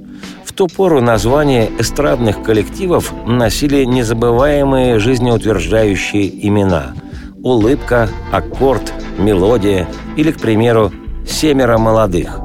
ту 0.61 0.67
пору 0.67 1.01
названия 1.01 1.71
эстрадных 1.79 2.43
коллективов 2.43 3.11
носили 3.25 3.83
незабываемые 3.83 4.99
жизнеутверждающие 4.99 6.47
имена– 6.47 6.93
«Улыбка», 7.43 8.07
«Аккорд», 8.31 8.93
«Мелодия» 9.17 9.87
или, 10.17 10.31
к 10.31 10.39
примеру, 10.39 10.91
«Семеро 11.27 11.79
молодых». 11.79 12.39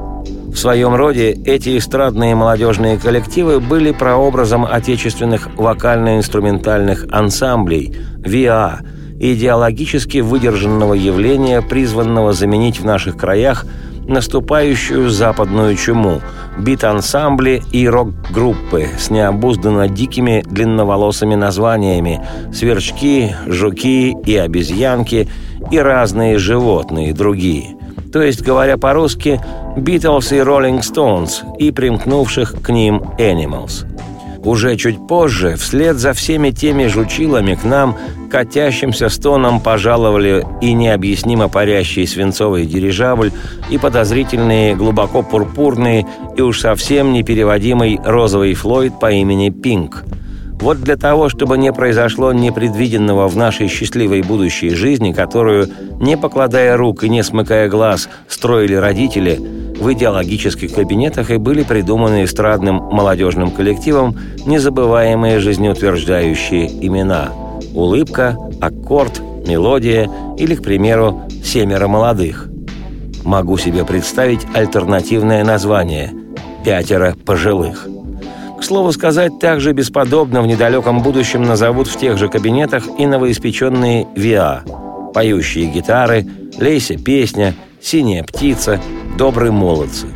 В 0.47 0.55
своем 0.55 0.95
роде 0.95 1.29
эти 1.29 1.77
эстрадные 1.77 2.33
молодежные 2.33 2.97
коллективы 2.97 3.59
были 3.59 3.91
прообразом 3.91 4.65
отечественных 4.65 5.55
вокально-инструментальных 5.55 7.05
ансамблей 7.11 7.95
«ВИА», 8.17 8.79
идеологически 9.19 10.19
выдержанного 10.19 10.95
явления, 10.95 11.61
призванного 11.61 12.33
заменить 12.33 12.79
в 12.79 12.85
наших 12.85 13.15
краях 13.15 13.67
наступающую 14.07 15.09
западную 15.09 15.75
чуму, 15.75 16.21
бит-ансамбли 16.57 17.61
и 17.71 17.87
рок-группы 17.87 18.87
с 18.97 19.09
необузданно 19.09 19.87
дикими 19.87 20.43
длинноволосыми 20.45 21.35
названиями 21.35 22.25
«Сверчки», 22.53 23.35
«Жуки» 23.45 24.15
и 24.25 24.35
«Обезьянки» 24.37 25.27
и 25.71 25.77
разные 25.77 26.37
животные 26.37 27.13
другие. 27.13 27.75
То 28.11 28.21
есть, 28.21 28.41
говоря 28.41 28.77
по-русски, 28.77 29.41
«Битлз» 29.75 30.31
и 30.31 30.39
«Роллинг 30.39 30.83
Стоунс» 30.83 31.43
и 31.59 31.71
примкнувших 31.71 32.61
к 32.61 32.69
ним 32.69 33.03
«Animals». 33.19 33.85
Уже 34.47 34.77
чуть 34.77 35.05
позже, 35.07 35.57
вслед 35.57 35.97
за 35.97 36.13
всеми 36.13 36.51
теми 36.51 36.87
жучилами 36.87 37.55
к 37.55 37.65
нам, 37.65 37.97
катящимся 38.31 39.09
стоном 39.09 39.59
пожаловали 39.59 40.45
и 40.61 40.71
необъяснимо 40.71 41.49
парящий 41.49 42.07
свинцовый 42.07 42.65
дирижабль, 42.65 43.33
и 43.69 43.77
подозрительные, 43.77 44.73
глубоко 44.73 45.21
пурпурные 45.21 46.05
и 46.37 46.41
уж 46.41 46.61
совсем 46.61 47.11
непереводимый 47.11 47.99
розовый 48.05 48.53
Флойд 48.53 48.97
по 49.01 49.11
имени 49.11 49.49
Пинк– 49.49 50.05
вот 50.59 50.81
для 50.81 50.97
того, 50.97 51.29
чтобы 51.29 51.57
не 51.57 51.71
произошло 51.71 52.33
непредвиденного 52.33 53.27
в 53.27 53.37
нашей 53.37 53.67
счастливой 53.67 54.23
будущей 54.23 54.71
жизни, 54.71 55.13
которую, 55.13 55.69
не 55.99 56.17
покладая 56.17 56.75
рук 56.75 57.03
и 57.03 57.09
не 57.09 57.23
смыкая 57.23 57.69
глаз, 57.69 58.09
строили 58.27 58.73
родители, 58.73 59.39
в 59.79 59.91
идеологических 59.93 60.73
кабинетах 60.73 61.31
и 61.31 61.37
были 61.37 61.63
придуманы 61.63 62.23
эстрадным 62.23 62.77
молодежным 62.77 63.51
коллективом 63.51 64.17
незабываемые 64.45 65.39
жизнеутверждающие 65.39 66.67
имена– 66.85 67.29
улыбка, 67.73 68.37
аккорд, 68.61 69.21
мелодия 69.47 70.09
или, 70.37 70.55
к 70.55 70.63
примеру, 70.63 71.21
семеро 71.43 71.87
молодых. 71.87 72.49
Могу 73.23 73.57
себе 73.57 73.85
представить 73.85 74.41
альтернативное 74.53 75.43
название– 75.43 76.11
пятеро 76.63 77.15
пожилых– 77.25 77.87
к 78.57 78.63
слову 78.63 78.91
сказать, 78.91 79.37
также 79.39 79.71
бесподобно 79.71 80.41
в 80.41 80.47
недалеком 80.47 81.03
будущем 81.03 81.43
назовут 81.43 81.87
в 81.87 81.97
тех 81.97 82.17
же 82.17 82.27
кабинетах 82.27 82.85
и 82.97 83.05
новоиспеченные 83.05 84.07
ВИА, 84.15 84.63
поющие 85.13 85.67
гитары, 85.67 86.25
лейся 86.57 86.97
песня, 86.97 87.53
синяя 87.79 88.23
птица, 88.23 88.81
добрые 89.17 89.51
молодцы. 89.51 90.07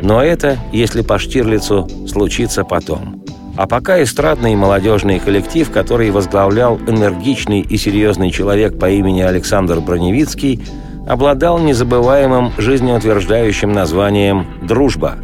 Но 0.00 0.22
это, 0.22 0.58
если 0.72 1.02
по 1.02 1.18
Штирлицу, 1.18 1.88
случится 2.06 2.64
потом. 2.64 3.22
А 3.56 3.66
пока 3.66 4.02
эстрадный 4.02 4.52
и 4.52 4.56
молодежный 4.56 5.20
коллектив, 5.20 5.70
который 5.70 6.10
возглавлял 6.10 6.78
энергичный 6.86 7.60
и 7.60 7.76
серьезный 7.76 8.30
человек 8.30 8.78
по 8.78 8.90
имени 8.90 9.22
Александр 9.22 9.80
Броневицкий, 9.80 10.62
обладал 11.06 11.58
незабываемым 11.58 12.52
жизнеутверждающим 12.58 13.72
названием 13.72 14.46
«Дружба», 14.62 15.16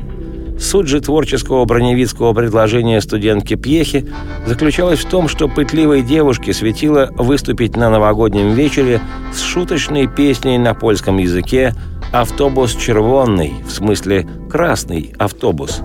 Суть 0.60 0.88
же 0.88 1.00
творческого 1.00 1.64
броневицкого 1.64 2.34
предложения 2.34 3.00
студентки 3.00 3.54
Пьехи 3.54 4.06
заключалась 4.46 5.00
в 5.00 5.08
том, 5.08 5.26
что 5.26 5.48
пытливой 5.48 6.02
девушке 6.02 6.52
светило 6.52 7.08
выступить 7.16 7.76
на 7.76 7.88
новогоднем 7.88 8.52
вечере 8.52 9.00
с 9.34 9.40
шуточной 9.40 10.06
песней 10.06 10.58
на 10.58 10.74
польском 10.74 11.16
языке 11.16 11.74
«Автобус 12.12 12.76
червонный», 12.76 13.54
в 13.66 13.70
смысле 13.70 14.28
«красный 14.50 15.14
автобус». 15.18 15.80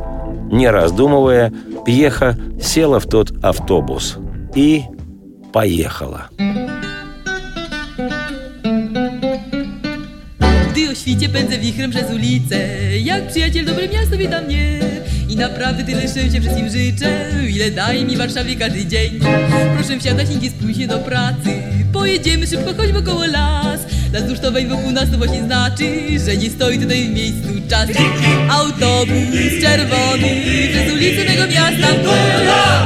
Не 0.51 0.70
раздумывая, 0.70 1.53
Пьеха 1.86 2.38
села 2.62 3.00
в 3.00 3.05
тот 3.05 3.32
автобус 3.44 4.17
и 4.55 4.84
поехала. 5.53 6.27
Świcie 11.06 11.30
pędzę 11.30 11.58
wichrem 11.58 11.92
przez 11.92 12.12
ulicę. 12.12 12.58
Jak 13.04 13.28
przyjaciel 13.28 13.65
dobre 13.65 13.88
miasto 13.88 14.18
wita 14.18 14.41
mnie. 14.41 14.80
I 15.30 15.36
naprawdę 15.36 15.84
tyle 15.84 16.08
szczęścia 16.08 16.39
wszystkim 16.41 16.70
życzę. 16.70 17.32
Ile 17.50 17.72
daje 17.72 18.06
mi 18.06 18.18
Warszawie 18.18 18.56
każdy 18.56 18.86
dzień. 18.86 19.20
Proszę 19.76 20.00
wsiadać, 20.00 20.30
nikt 20.30 20.44
jest 20.44 20.56
później 20.56 20.88
do 20.88 21.00
pracy. 21.00 21.62
Pojedziemy 21.94 22.48
szybko, 22.48 22.74
choć 22.78 22.91
wokoło 22.91 23.26
las. 23.26 23.80
Las 24.13 24.28
dusztowej 24.28 24.68
wokół 24.68 24.91
nas 24.91 25.12
to 25.12 25.18
właśnie 25.18 25.44
znaczy 25.44 25.86
Że 26.26 26.38
nie 26.38 26.50
stoi 26.50 26.80
tutaj 26.80 27.04
w 27.04 27.13
miejscu 27.13 27.50
czas. 27.70 27.89
Autobus 28.50 29.62
czerwony 29.62 30.41
Przez 30.72 30.94
ulicę 30.94 31.24
mego 31.26 31.48
miasta. 31.48 31.88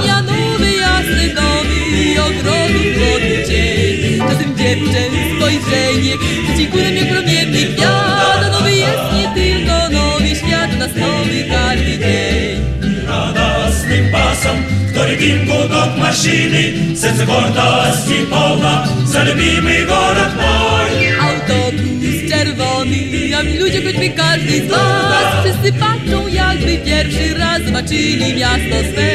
Ja 0.06 0.22
nowy, 0.22 0.72
jasny 0.72 1.36
domy 1.36 2.22
Ogrodów 2.22 3.00
wodny 3.00 3.48
cień 3.48 4.20
Czasem 4.20 4.58
dziewczę 4.58 5.09
spojrzenie 5.49 6.13
Rzuci 6.47 6.67
kulem 6.67 6.97
jak 6.97 7.09
promienny 7.09 7.59
gwiazd 7.59 8.53
Nowy 8.53 8.73
jest 8.73 9.05
nie 9.15 9.35
tylko 9.35 9.89
nowy 9.91 10.37
świat 10.37 10.79
nas 10.79 10.91
nowy 10.97 11.45
każdy 11.51 11.99
dzień 11.99 12.65
Radosnym 13.09 14.11
basom, 14.13 14.57
który 14.91 15.17
дым 15.17 15.47
гудок 15.47 15.97
машины 15.97 16.97
Сердце 16.97 17.25
гордости 17.27 18.25
полно 18.31 18.87
За 19.05 19.23
любимый 19.25 19.85
город 19.85 20.31
мой 20.37 21.15
Autobus 21.29 22.31
czerwony 22.31 23.37
A 23.39 23.43
mi 23.43 23.59
ludzie, 23.59 23.83
choćby 23.83 24.09
każdy 24.11 24.67
z 24.67 24.71
was 24.71 25.45
Wszyscy 25.45 25.73
patrzą 25.79 26.29
jakby 26.29 26.79
pierwszy 26.79 27.35
raz 27.35 27.63
Zobaczyli 27.63 28.35
miasto 28.35 28.77
swe 28.93 29.11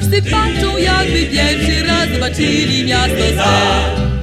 Wszyscy 0.00 0.30
patrzą 0.30 0.78
jakby 0.78 1.22
pierwszy 1.26 1.86
raz 1.86 2.08
Zobaczyli 2.14 2.84
miasto 2.84 3.24
swe 3.34 4.13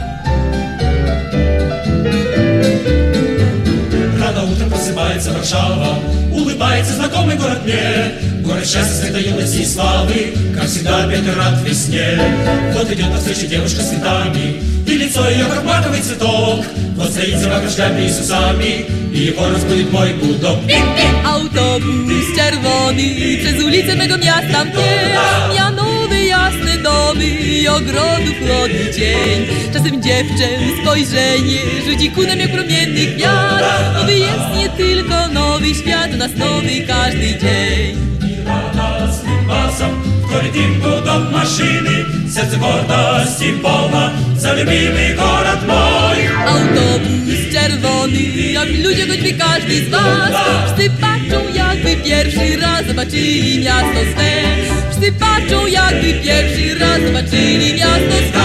Просыпается 4.92 5.33
Варшава, 5.33 5.98
улыбается 6.33 6.94
знакомый 6.94 7.37
город 7.37 7.64
мне. 7.64 8.12
Город 8.42 8.66
счастья, 8.66 9.05
света, 9.05 9.18
юности 9.18 9.59
и 9.59 9.64
славы, 9.64 10.35
как 10.55 10.66
всегда 10.66 11.07
Петр 11.09 11.37
рад 11.37 11.62
весне. 11.64 12.20
Вот 12.75 12.90
идет 12.90 13.09
навстречу 13.11 13.46
девушка 13.46 13.81
с 13.81 13.90
цветами, 13.90 14.61
и 14.87 14.90
лицо 14.90 15.29
ее 15.29 15.44
как 15.46 15.64
маковый 15.64 16.01
цветок. 16.01 16.64
Вот 16.96 17.11
стоит 17.11 17.38
собака 17.40 17.68
в 17.68 17.72
шляпе 17.72 18.07
и 18.07 18.11
с 18.11 18.20
усами, 18.20 18.87
и 19.12 19.18
его 19.27 19.48
разбудит 19.48 19.92
мой 19.92 20.14
гудок. 20.14 20.59
Autobus 21.25 22.37
czerwony 22.37 23.38
przez 23.38 23.64
ulicę 23.64 23.96
mego 23.96 24.18
miasta 24.18 24.64
mnie 24.64 25.52
i 27.24 27.68
ogrodów 27.68 28.36
chłodny 28.48 28.94
dzień 28.98 29.48
Czasem 29.74 30.04
dziewczę 30.04 30.48
spojrzenie 30.82 31.60
rzuci 31.86 32.12
ku 32.12 32.24
nam 32.24 32.40
jak 32.40 32.52
promienny 32.52 33.06
gwiazd 33.06 33.66
Nowy 33.94 34.13
jest 34.13 34.58
nie 34.58 34.70
tylko 34.70 35.28
nowy 35.28 35.76
świat, 35.76 36.12
nas 36.18 36.36
nowy 36.36 36.82
każdy 36.88 37.40
dzień 37.40 38.08
Радостным 38.48 39.46
басом, 39.46 39.92
который 40.26 40.52
дым 40.52 40.80
гудок 40.80 41.32
машины, 41.32 42.06
сердце 42.30 42.58
гордости 42.58 43.52
полно, 43.62 44.12
за 44.38 44.54
любимый 44.54 45.16
город 45.16 45.60
мой. 45.68 46.28
Autobus 46.48 47.41
czerwony, 47.62 48.59
a 48.59 48.64
ludzie, 48.64 49.07
choćby 49.07 49.33
każdy 49.33 49.75
z 49.75 49.88
was 49.88 50.33
Wszyscy 50.64 50.90
patrzą 51.01 51.55
jakby 51.55 51.96
pierwszy 52.05 52.61
raz 52.61 52.87
zobaczyli 52.87 53.64
miasto 53.64 54.01
swe 54.12 54.31
Wszyscy 54.90 55.12
patrzą 55.12 55.66
jakby 55.66 56.14
pierwszy 56.25 56.79
raz 56.79 57.01
zobaczyli 57.07 57.75
miasto 57.75 58.16
swe 58.29 58.42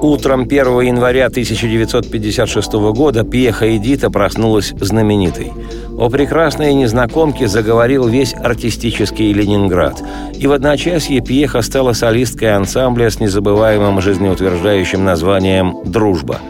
Утром 0.00 0.46
1 0.50 0.80
января 0.80 1.28
1956 1.28 2.72
года 2.72 3.22
Пьеха 3.22 3.76
Эдита 3.76 4.08
проснулась 4.08 4.72
знаменитой. 4.80 5.52
О 5.98 6.08
прекрасной 6.08 6.72
незнакомке 6.72 7.48
заговорил 7.48 8.08
весь 8.08 8.32
артистический 8.32 9.34
Ленинград. 9.34 10.02
И 10.38 10.46
в 10.46 10.52
одночасье 10.52 11.20
Пьеха 11.20 11.60
стала 11.60 11.92
солисткой 11.92 12.56
ансамбля 12.56 13.10
с 13.10 13.20
незабываемым 13.20 14.00
жизнеутверждающим 14.00 15.04
названием 15.04 15.76
«Дружба». 15.84 16.40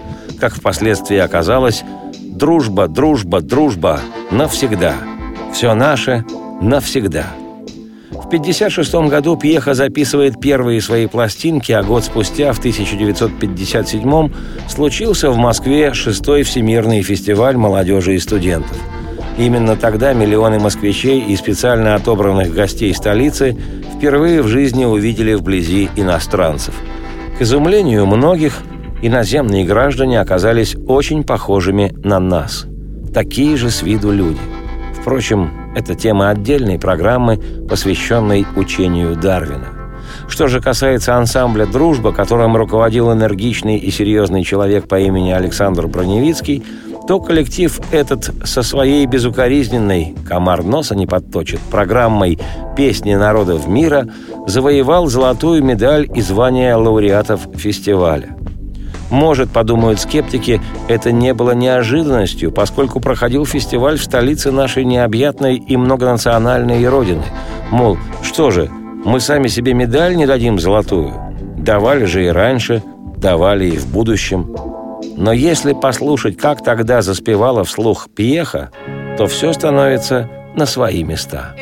Как 0.41 0.55
впоследствии 0.55 1.19
оказалось, 1.19 1.85
дружба, 2.23 2.89
дружба, 2.89 3.43
дружба 3.43 4.01
навсегда. 4.31 4.95
Все 5.53 5.75
наше 5.75 6.25
навсегда. 6.63 7.27
В 8.11 8.27
1956 8.27 9.11
году 9.11 9.37
Пьеха 9.37 9.75
записывает 9.75 10.41
первые 10.41 10.81
свои 10.81 11.07
пластинки, 11.07 11.73
а 11.73 11.83
год 11.83 12.05
спустя, 12.05 12.53
в 12.53 12.59
1957 12.59 14.33
случился 14.69 15.31
в 15.31 15.37
Москве 15.37 15.93
шестой 15.93 16.43
Всемирный 16.45 17.03
фестиваль 17.03 17.57
молодежи 17.57 18.15
и 18.15 18.19
студентов. 18.19 18.79
Именно 19.37 19.77
тогда 19.77 20.13
миллионы 20.15 20.59
москвичей 20.59 21.21
и 21.21 21.37
специально 21.37 21.95
отобранных 21.95 22.55
гостей 22.55 22.95
столицы 22.95 23.57
впервые 23.97 24.43
в 24.43 24.49
жизни 24.49 24.85
увидели 24.85 25.35
вблизи 25.35 25.91
иностранцев. 25.97 26.75
К 27.39 27.43
изумлению 27.43 28.07
многих, 28.07 28.63
иноземные 29.03 29.65
граждане 29.65 30.21
оказались 30.21 30.77
очень 30.87 31.25
похожими 31.25 31.93
на 32.05 32.19
нас. 32.19 32.67
Такие 33.13 33.57
же 33.57 33.71
с 33.71 33.83
виду 33.83 34.13
люди. 34.13 34.39
Впрочем, 35.01 35.51
это 35.75 35.95
тема 35.95 36.31
отдельной 36.31 36.79
программы, 36.79 37.41
посвященной 37.69 38.47
учению 38.57 39.17
Дарвина. 39.17 39.69
Что 40.29 40.47
же 40.47 40.61
касается 40.61 41.17
ансамбля 41.17 41.67
«Дружба», 41.67 42.13
которым 42.13 42.57
руководил 42.57 43.13
энергичный 43.13 43.79
и 43.79 43.91
серьезный 43.91 44.45
человек 44.45 44.89
по 44.89 45.01
имени 45.01 45.31
Александр 45.31 45.87
Броневицкий, 45.87 46.65
то 47.09 47.19
коллектив 47.19 47.81
этот 47.91 48.31
со 48.45 48.63
своей 48.63 49.07
безукоризненной 49.07 50.15
«Комар 50.29 50.63
носа 50.63 50.95
не 50.95 51.07
подточит» 51.07 51.61
программой 51.61 52.39
«Песни 52.77 53.15
народов 53.15 53.67
мира» 53.67 54.07
завоевал 54.47 55.07
золотую 55.07 55.65
медаль 55.65 56.09
и 56.15 56.21
звание 56.21 56.75
лауреатов 56.75 57.41
фестиваля. 57.57 58.37
Может, 59.11 59.51
подумают 59.51 60.01
скептики, 60.01 60.61
это 60.89 61.11
не 61.11 61.35
было 61.35 61.51
неожиданностью, 61.51 62.53
поскольку 62.53 63.01
проходил 63.01 63.45
фестиваль 63.45 63.99
в 63.99 64.05
столице 64.05 64.53
нашей 64.53 64.85
необъятной 64.85 65.57
и 65.57 65.77
многонациональной 65.77 66.89
родины. 66.89 67.25
Мол, 67.71 67.99
что 68.23 68.51
же, 68.51 68.71
мы 69.05 69.19
сами 69.21 69.49
себе 69.49 69.75
медаль 69.75 70.17
не 70.17 70.27
дадим 70.27 70.59
золотую? 70.59 71.13
Давали 71.59 72.05
же 72.05 72.25
и 72.25 72.29
раньше, 72.29 72.83
давали 73.17 73.67
и 73.67 73.77
в 73.77 73.87
будущем. 73.93 74.55
Но 75.17 75.33
если 75.33 75.73
послушать, 75.73 76.37
как 76.37 76.63
тогда 76.63 77.03
заспевала 77.03 77.65
вслух 77.65 78.09
Пьеха, 78.15 78.71
то 79.19 79.27
все 79.27 79.53
становится 79.53 80.31
на 80.55 80.67
свои 80.67 81.03
места. 81.05 81.55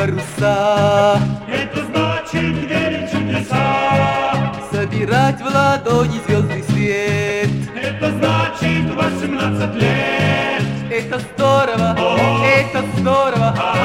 Паруса. 0.00 1.20
Это 1.46 1.84
значит 1.84 2.70
верить 2.70 3.10
в 3.10 3.12
чудеса. 3.12 4.54
Собирать 4.72 5.40
в 5.40 5.44
ладони 5.44 6.20
звездный 6.26 6.62
свет. 6.62 7.50
Это 7.74 8.10
значит 8.12 8.94
18 8.94 9.74
лет. 9.74 10.62
Это 10.90 11.18
здорово, 11.18 11.96
О-о. 11.98 12.44
это 12.44 12.82
здорово, 12.96 13.54
А-а. 13.58 13.79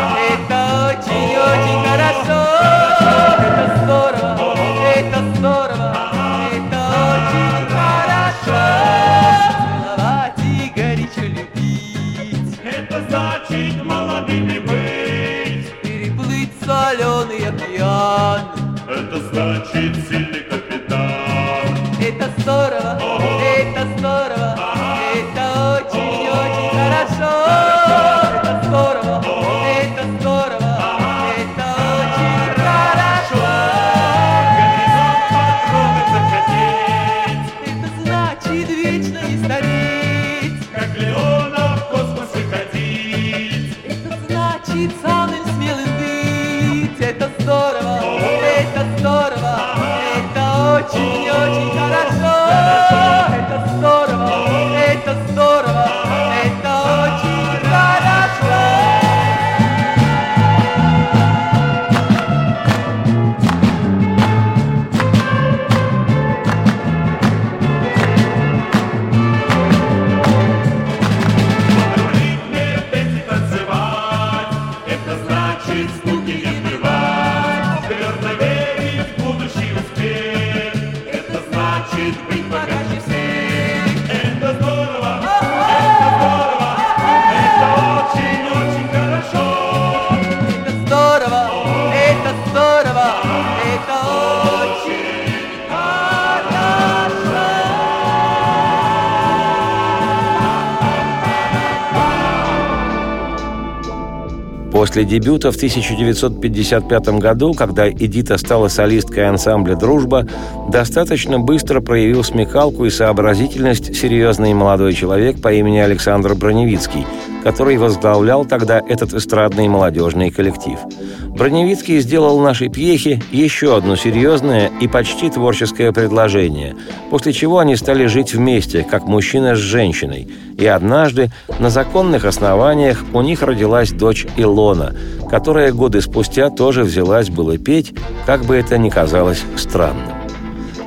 После 104.85 105.03
дебюта 105.03 105.51
в 105.51 105.55
1955 105.55 107.07
году, 107.17 107.55
когда 107.55 107.89
Эдита 107.89 108.37
стала 108.37 108.67
солисткой 108.67 109.27
ансамбля 109.27 109.75
«Дружба», 109.75 110.27
достаточно 110.69 111.39
быстро 111.39 111.81
проявил 111.81 112.23
смекалку 112.23 112.85
и 112.85 112.91
сообразительность 112.91 113.95
серьезный 113.95 114.53
молодой 114.53 114.93
человек 114.93 115.41
по 115.41 115.51
имени 115.51 115.79
Александр 115.79 116.35
Броневицкий, 116.35 117.07
который 117.45 117.77
возглавлял 117.77 118.43
тогда 118.43 118.81
этот 118.89 119.13
эстрадный 119.13 119.67
молодежный 119.67 120.31
коллектив. 120.31 120.79
Броневицкий 121.27 121.99
сделал 121.99 122.39
нашей 122.39 122.69
пьехе 122.69 123.21
еще 123.31 123.77
одно 123.77 123.95
серьезное 123.95 124.71
и 124.81 124.87
почти 124.87 125.29
творческое 125.29 125.91
предложение, 125.91 126.75
после 127.11 127.33
чего 127.33 127.59
они 127.59 127.75
стали 127.75 128.07
жить 128.07 128.33
вместе, 128.33 128.81
как 128.83 129.05
мужчина 129.05 129.55
с 129.55 129.59
женщиной. 129.59 130.27
И 130.57 130.65
однажды 130.65 131.31
на 131.59 131.69
законных 131.69 132.25
основаниях 132.25 133.05
у 133.13 133.21
них 133.21 133.43
родилась 133.43 133.91
дочь 133.91 134.25
Илона, 134.37 134.95
которая 135.29 135.71
годы 135.71 136.01
спустя 136.01 136.49
тоже 136.49 136.83
взялась 136.83 137.29
было 137.29 137.59
петь, 137.59 137.93
как 138.25 138.43
бы 138.45 138.55
это 138.55 138.79
ни 138.79 138.89
казалось 138.89 139.43
странным. 139.55 140.14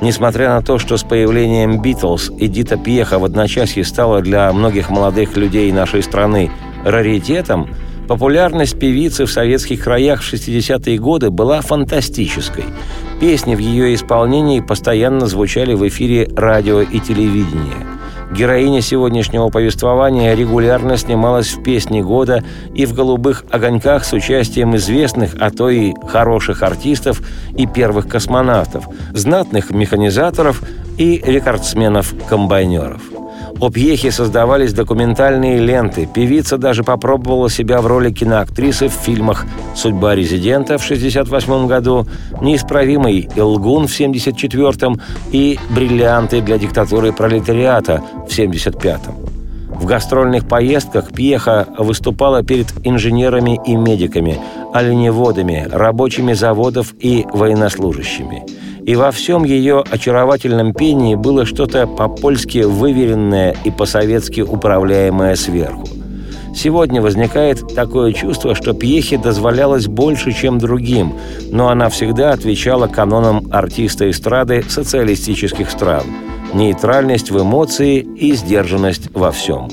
Несмотря 0.01 0.53
на 0.53 0.61
то, 0.61 0.79
что 0.79 0.95
с 0.95 1.03
появлением 1.03 1.81
«Битлз» 1.81 2.31
Эдита 2.39 2.77
Пьеха 2.77 3.19
в 3.19 3.25
одночасье 3.25 3.83
стала 3.83 4.21
для 4.21 4.51
многих 4.53 4.89
молодых 4.89 5.35
людей 5.35 5.71
нашей 5.73 6.01
страны 6.03 6.49
раритетом, 6.85 7.69
популярность 8.07 8.79
певицы 8.79 9.25
в 9.25 9.31
советских 9.31 9.83
краях 9.83 10.21
в 10.21 10.33
60-е 10.33 10.97
годы 10.97 11.31
была 11.31 11.59
фантастической. 11.59 12.63
Песни 13.19 13.55
в 13.55 13.59
ее 13.59 13.93
исполнении 13.93 14.61
постоянно 14.61 15.27
звучали 15.27 15.73
в 15.73 15.85
эфире 15.85 16.29
радио 16.33 16.81
и 16.81 16.99
телевидения. 16.99 17.98
Героиня 18.31 18.81
сегодняшнего 18.81 19.49
повествования 19.49 20.35
регулярно 20.35 20.97
снималась 20.97 21.47
в 21.47 21.63
«Песне 21.63 22.03
года» 22.03 22.43
и 22.75 22.85
в 22.85 22.93
«Голубых 22.93 23.43
огоньках» 23.49 24.05
с 24.05 24.13
участием 24.13 24.75
известных, 24.75 25.35
а 25.39 25.49
то 25.49 25.69
и 25.69 25.93
хороших 26.07 26.61
артистов 26.61 27.21
и 27.57 27.65
первых 27.65 28.07
космонавтов, 28.07 28.85
знатных 29.13 29.71
механизаторов 29.71 30.61
и 30.97 31.21
рекордсменов-комбайнеров. 31.25 33.18
О 33.59 33.69
пьехе 33.69 34.11
создавались 34.11 34.71
документальные 34.71 35.59
ленты. 35.59 36.07
Певица 36.11 36.57
даже 36.57 36.83
попробовала 36.83 37.49
себя 37.49 37.81
в 37.81 37.87
роли 37.87 38.09
киноактрисы 38.09 38.87
в 38.87 38.93
фильмах 38.93 39.45
«Судьба 39.75 40.15
резидента» 40.15 40.77
в 40.77 40.83
1968 40.85 41.67
году, 41.67 42.07
«Неисправимый 42.41 43.29
Илгун» 43.35 43.87
в 43.87 43.93
1974 43.93 44.95
и 45.33 45.59
«Бриллианты 45.71 46.41
для 46.41 46.57
диктатуры 46.57 47.11
пролетариата» 47.11 48.01
в 48.27 48.31
1975 48.31 49.29
в 49.79 49.85
гастрольных 49.85 50.45
поездках 50.45 51.13
Пьеха 51.13 51.67
выступала 51.77 52.43
перед 52.43 52.67
инженерами 52.83 53.59
и 53.65 53.75
медиками, 53.75 54.37
оленеводами, 54.73 55.67
рабочими 55.71 56.33
заводов 56.33 56.93
и 56.99 57.25
военнослужащими. 57.31 58.43
И 58.89 58.95
во 58.95 59.11
всем 59.11 59.43
ее 59.43 59.83
очаровательном 59.87 60.73
пении 60.73 61.13
было 61.13 61.45
что-то 61.45 61.85
по-польски 61.85 62.63
выверенное 62.63 63.55
и 63.63 63.69
по-советски 63.69 64.41
управляемое 64.41 65.35
сверху. 65.35 65.87
Сегодня 66.55 66.99
возникает 66.99 67.75
такое 67.75 68.13
чувство, 68.13 68.55
что 68.55 68.73
Пьехе 68.73 69.19
дозволялось 69.19 69.85
больше, 69.85 70.31
чем 70.31 70.57
другим, 70.57 71.13
но 71.51 71.69
она 71.69 71.89
всегда 71.89 72.31
отвечала 72.31 72.87
канонам 72.87 73.45
артиста 73.51 74.09
эстрады 74.09 74.65
социалистических 74.67 75.69
стран– 75.69 76.05
нейтральность 76.55 77.29
в 77.29 77.39
эмоции 77.39 77.99
и 77.99 78.33
сдержанность 78.33 79.11
во 79.13 79.29
всем. 79.29 79.69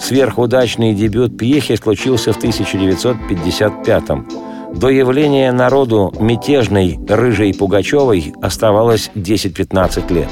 Сверхудачный 0.00 0.94
дебют 0.94 1.38
Пьехи 1.38 1.76
случился 1.76 2.32
в 2.32 2.38
1955 2.38 4.02
-м. 4.10 4.51
До 4.74 4.88
явления 4.88 5.52
народу 5.52 6.12
мятежной 6.18 6.98
Рыжей 7.08 7.54
Пугачевой 7.54 8.34
оставалось 8.42 9.10
10-15 9.14 10.12
лет. 10.12 10.28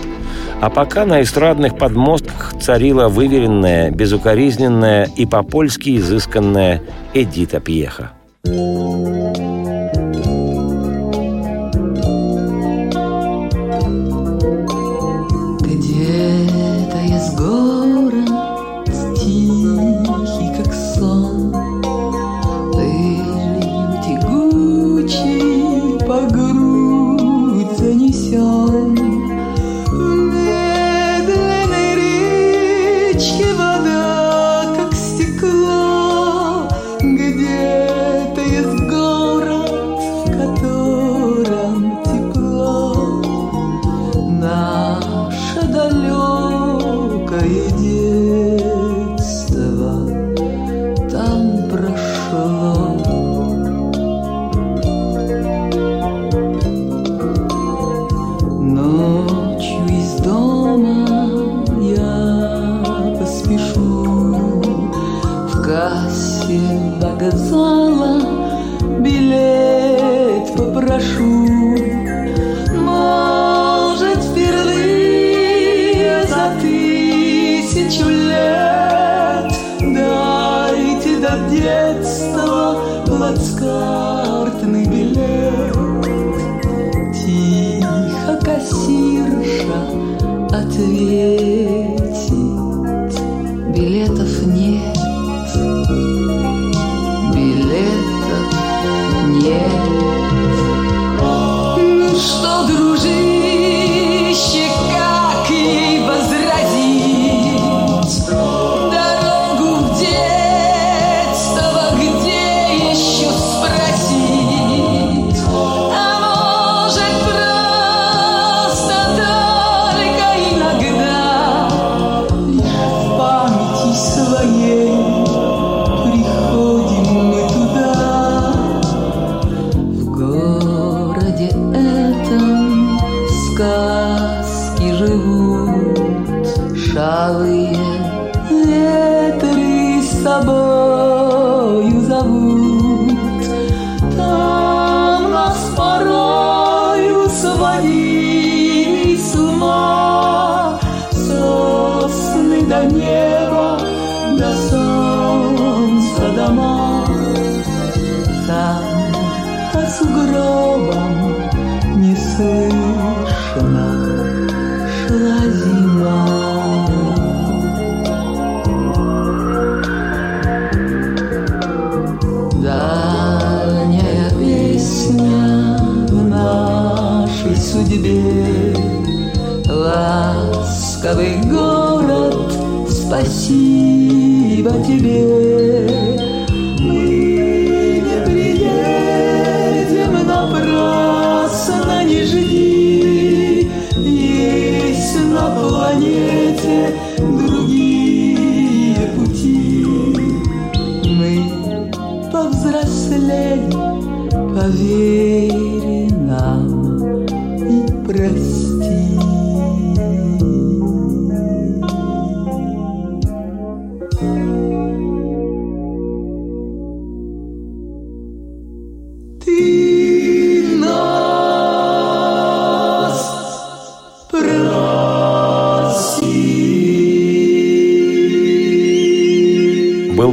А 0.61 0.68
пока 0.70 1.07
на 1.07 1.22
эстрадных 1.22 1.79
подмостках 1.79 2.55
царила 2.61 3.09
выверенная, 3.09 3.90
безукоризненная 3.90 5.09
и 5.16 5.24
по-польски 5.26 5.96
изысканная 5.96 6.83
Эдита 7.14 7.61
Пьеха. 7.61 8.12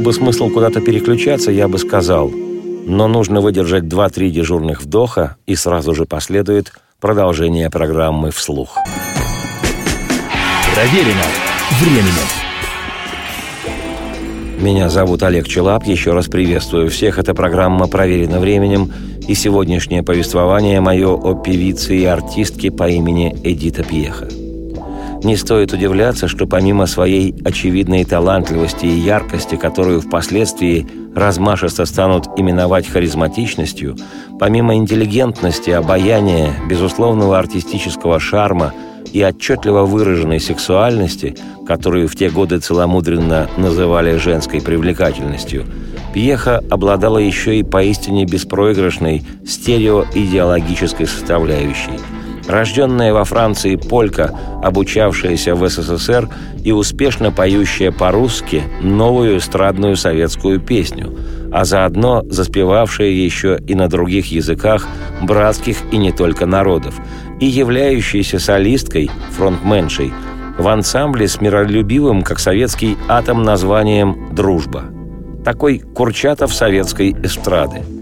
Бы 0.08 0.14
смысл 0.14 0.48
куда-то 0.48 0.80
переключаться, 0.80 1.50
я 1.50 1.68
бы 1.68 1.76
сказал. 1.76 2.30
Но 2.30 3.08
нужно 3.08 3.42
выдержать 3.42 3.84
2-3 3.84 4.30
дежурных 4.30 4.80
вдоха, 4.80 5.36
и 5.46 5.54
сразу 5.54 5.94
же 5.94 6.06
последует 6.06 6.72
продолжение 6.98 7.68
программы 7.68 8.30
«Вслух». 8.30 8.78
Проверено 10.74 11.24
временем. 11.78 12.28
Меня 14.58 14.88
зовут 14.88 15.22
Олег 15.24 15.46
Челап. 15.46 15.84
Еще 15.84 16.12
раз 16.12 16.26
приветствую 16.28 16.88
всех. 16.88 17.18
Это 17.18 17.34
программа 17.34 17.86
«Проверено 17.86 18.40
временем». 18.40 18.90
И 19.28 19.34
сегодняшнее 19.34 20.02
повествование 20.02 20.80
мое 20.80 21.12
о 21.12 21.34
певице 21.34 21.98
и 21.98 22.06
артистке 22.06 22.70
по 22.70 22.88
имени 22.88 23.36
Эдита 23.44 23.84
Пьеха. 23.84 24.26
Не 25.24 25.36
стоит 25.36 25.72
удивляться, 25.72 26.28
что 26.28 26.46
помимо 26.46 26.86
своей 26.86 27.34
очевидной 27.44 28.04
талантливости 28.04 28.86
и 28.86 29.00
яркости, 29.00 29.56
которую 29.56 30.00
впоследствии 30.00 30.86
размашисто 31.14 31.86
станут 31.86 32.28
именовать 32.38 32.86
харизматичностью, 32.86 33.96
помимо 34.38 34.76
интеллигентности, 34.76 35.70
обаяния, 35.70 36.52
безусловного 36.68 37.36
артистического 37.36 38.20
шарма 38.20 38.72
и 39.12 39.24
отчетливо 39.24 39.84
выраженной 39.84 40.38
сексуальности, 40.38 41.36
которую 41.66 42.06
в 42.06 42.14
те 42.14 42.30
годы 42.30 42.60
целомудренно 42.60 43.48
называли 43.56 44.18
женской 44.18 44.60
привлекательностью, 44.60 45.64
Пьеха 46.14 46.62
обладала 46.70 47.18
еще 47.18 47.58
и 47.58 47.64
поистине 47.64 48.24
беспроигрышной 48.24 49.24
стереоидеологической 49.44 51.06
составляющей– 51.06 51.98
рожденная 52.48 53.12
во 53.12 53.24
Франции 53.24 53.76
полька, 53.76 54.34
обучавшаяся 54.62 55.54
в 55.54 55.68
СССР 55.68 56.28
и 56.64 56.72
успешно 56.72 57.30
поющая 57.30 57.92
по-русски 57.92 58.62
новую 58.82 59.38
эстрадную 59.38 59.96
советскую 59.96 60.58
песню, 60.58 61.14
а 61.52 61.64
заодно 61.64 62.22
заспевавшая 62.28 63.10
еще 63.10 63.58
и 63.66 63.74
на 63.74 63.88
других 63.88 64.32
языках 64.32 64.88
братских 65.22 65.76
и 65.92 65.98
не 65.98 66.10
только 66.10 66.46
народов, 66.46 66.94
и 67.38 67.46
являющаяся 67.46 68.38
солисткой, 68.38 69.10
фронтменшей, 69.36 70.12
в 70.58 70.66
ансамбле 70.66 71.28
с 71.28 71.40
миролюбивым, 71.40 72.22
как 72.22 72.40
советский 72.40 72.96
атом, 73.06 73.44
названием 73.44 74.34
«Дружба». 74.34 74.84
Такой 75.44 75.78
Курчатов 75.78 76.52
советской 76.52 77.12
эстрады– 77.22 77.82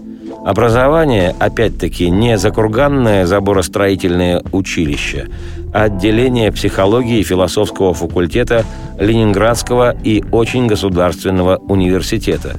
Образование, 0.47 1.35
опять-таки, 1.39 2.09
не 2.09 2.37
закурганное 2.37 3.25
заборостроительное 3.25 4.41
училище, 4.53 5.27
а 5.73 5.83
отделение 5.83 6.53
психологии 6.53 7.21
философского 7.21 7.93
факультета 7.93 8.63
Ленинградского 8.97 9.93
и 10.05 10.23
очень 10.31 10.67
государственного 10.67 11.57
университета. 11.57 12.55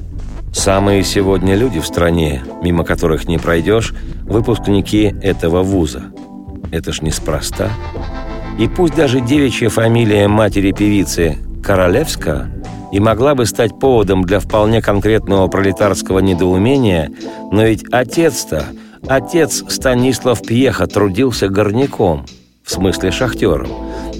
Самые 0.53 1.03
сегодня 1.03 1.55
люди 1.55 1.79
в 1.79 1.87
стране, 1.87 2.43
мимо 2.61 2.83
которых 2.83 3.27
не 3.27 3.39
пройдешь, 3.39 3.95
выпускники 4.21 5.15
этого 5.23 5.63
вуза. 5.63 6.03
Это 6.71 6.93
ж 6.93 7.01
неспроста. 7.01 7.69
И 8.59 8.67
пусть 8.67 8.95
даже 8.95 9.19
девичья 9.19 9.69
фамилия 9.69 10.27
матери 10.27 10.73
певицы 10.73 11.39
Королевская 11.63 12.51
и 12.91 12.99
могла 12.99 13.35
бы 13.35 13.45
стать 13.45 13.77
поводом 13.79 14.23
для 14.23 14.39
вполне 14.39 14.81
конкретного 14.81 15.47
пролетарского 15.47 16.19
недоумения, 16.19 17.11
но 17.51 17.63
ведь 17.63 17.83
отец-то, 17.91 18.65
отец 19.07 19.63
Станислав 19.67 20.41
Пьеха 20.41 20.87
трудился 20.87 21.49
горняком, 21.49 22.25
в 22.63 22.71
смысле 22.71 23.11
шахтером. 23.11 23.69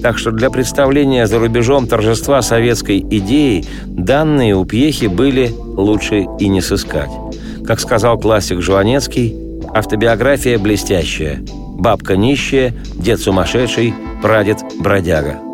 Так 0.02 0.18
что 0.18 0.30
для 0.30 0.50
представления 0.50 1.26
за 1.26 1.38
рубежом 1.38 1.86
торжества 1.86 2.42
советской 2.42 3.00
идеи 3.00 3.64
данные 3.86 4.56
у 4.56 4.64
Пьехи 4.64 5.06
были 5.06 5.52
лучше 5.76 6.26
и 6.38 6.48
не 6.48 6.60
сыскать. 6.60 7.10
Как 7.66 7.80
сказал 7.80 8.18
классик 8.18 8.62
Жуанецкий, 8.62 9.36
автобиография 9.74 10.58
блестящая. 10.58 11.40
Бабка 11.76 12.16
нищая, 12.16 12.74
дед 12.96 13.20
сумасшедший, 13.20 13.94
прадед 14.22 14.58
бродяга– 14.78 15.38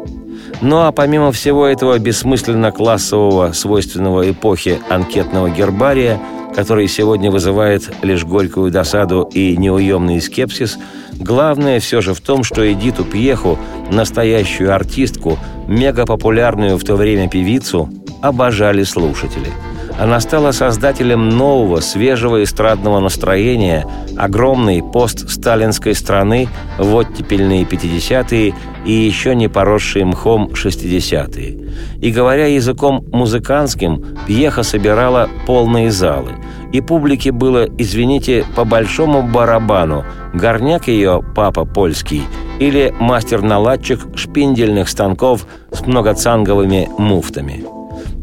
ну 0.60 0.80
а 0.80 0.92
помимо 0.92 1.32
всего 1.32 1.66
этого 1.66 1.98
бессмысленно-классового, 1.98 3.52
свойственного 3.52 4.30
эпохе 4.30 4.80
анкетного 4.88 5.50
гербария, 5.50 6.18
который 6.54 6.88
сегодня 6.88 7.30
вызывает 7.30 7.90
лишь 8.02 8.24
горькую 8.24 8.70
досаду 8.70 9.28
и 9.32 9.56
неуемный 9.56 10.20
скепсис, 10.20 10.78
главное 11.18 11.80
все 11.80 12.00
же 12.00 12.14
в 12.14 12.20
том, 12.20 12.44
что 12.44 12.70
Эдиту 12.70 13.04
Пьеху, 13.04 13.58
настоящую 13.90 14.74
артистку, 14.74 15.38
мегапопулярную 15.68 16.78
в 16.78 16.84
то 16.84 16.96
время 16.96 17.28
певицу, 17.28 17.90
обожали 18.22 18.82
слушатели– 18.84 19.50
она 19.98 20.20
стала 20.20 20.52
создателем 20.52 21.28
нового, 21.28 21.80
свежего 21.80 22.42
эстрадного 22.42 23.00
настроения, 23.00 23.86
огромной 24.16 24.82
постсталинской 24.82 25.94
страны 25.94 26.48
в 26.78 26.94
оттепельные 26.94 27.64
50-е 27.64 28.54
и 28.84 28.92
еще 28.92 29.34
не 29.34 29.48
поросшие 29.48 30.04
мхом 30.04 30.50
60-е. 30.52 31.58
И 32.00 32.10
говоря 32.10 32.46
языком 32.46 33.04
музыкантским, 33.10 34.04
пьеха 34.26 34.62
собирала 34.62 35.28
полные 35.46 35.90
залы. 35.90 36.32
И 36.72 36.80
публике 36.80 37.32
было, 37.32 37.66
извините, 37.78 38.44
по 38.54 38.64
большому 38.64 39.22
барабану, 39.22 40.04
горняк 40.34 40.88
ее 40.88 41.22
папа 41.34 41.64
польский 41.64 42.22
или 42.58 42.94
мастер-наладчик 42.98 44.00
шпиндельных 44.14 44.88
станков 44.88 45.46
с 45.70 45.86
многоцанговыми 45.86 46.88
муфтами– 46.98 47.64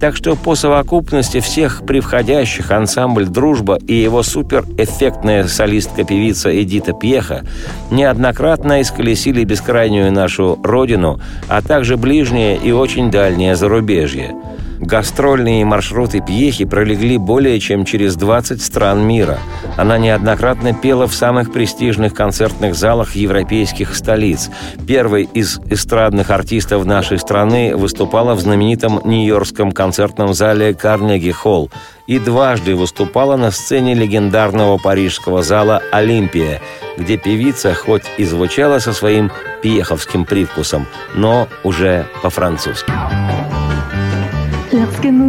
так 0.03 0.17
что 0.17 0.35
по 0.35 0.53
совокупности 0.53 1.39
всех 1.39 1.85
превходящих 1.85 2.71
ансамбль 2.71 3.25
«Дружба» 3.25 3.77
и 3.87 3.93
его 3.93 4.21
суперэффектная 4.21 5.47
солистка-певица 5.47 6.49
Эдита 6.61 6.91
Пьеха 6.91 7.45
неоднократно 7.89 8.81
исколесили 8.81 9.45
бескрайнюю 9.45 10.11
нашу 10.11 10.59
родину, 10.61 11.21
а 11.47 11.61
также 11.61 11.95
ближнее 11.95 12.57
и 12.57 12.73
очень 12.73 13.11
дальнее 13.11 13.55
зарубежье– 13.55 14.35
Гастрольные 14.85 15.63
маршруты 15.63 16.19
Пьехи 16.19 16.65
пролегли 16.65 17.17
более 17.17 17.57
чем 17.61 17.85
через 17.85 18.15
20 18.15 18.61
стран 18.61 19.07
мира. 19.07 19.39
Она 19.77 19.97
неоднократно 19.97 20.73
пела 20.73 21.07
в 21.07 21.13
самых 21.13 21.53
престижных 21.53 22.13
концертных 22.13 22.75
залах 22.75 23.15
европейских 23.15 23.95
столиц. 23.95 24.49
Первой 24.85 25.23
из 25.33 25.59
эстрадных 25.69 26.31
артистов 26.31 26.83
нашей 26.85 27.17
страны 27.17 27.77
выступала 27.77 28.33
в 28.33 28.41
знаменитом 28.41 28.99
Нью-Йоркском 29.05 29.71
концертном 29.71 30.33
зале 30.33 30.73
Карнеги-Холл 30.73 31.71
и 32.05 32.19
дважды 32.19 32.75
выступала 32.75 33.37
на 33.37 33.51
сцене 33.51 33.93
легендарного 33.93 34.77
парижского 34.77 35.43
зала 35.43 35.81
«Олимпия», 35.93 36.61
где 36.97 37.15
певица 37.15 37.73
хоть 37.73 38.03
и 38.17 38.25
звучала 38.25 38.79
со 38.79 38.91
своим 38.91 39.31
пьеховским 39.61 40.25
привкусом, 40.25 40.87
но 41.15 41.47
уже 41.63 42.05
по-французски. 42.21 42.91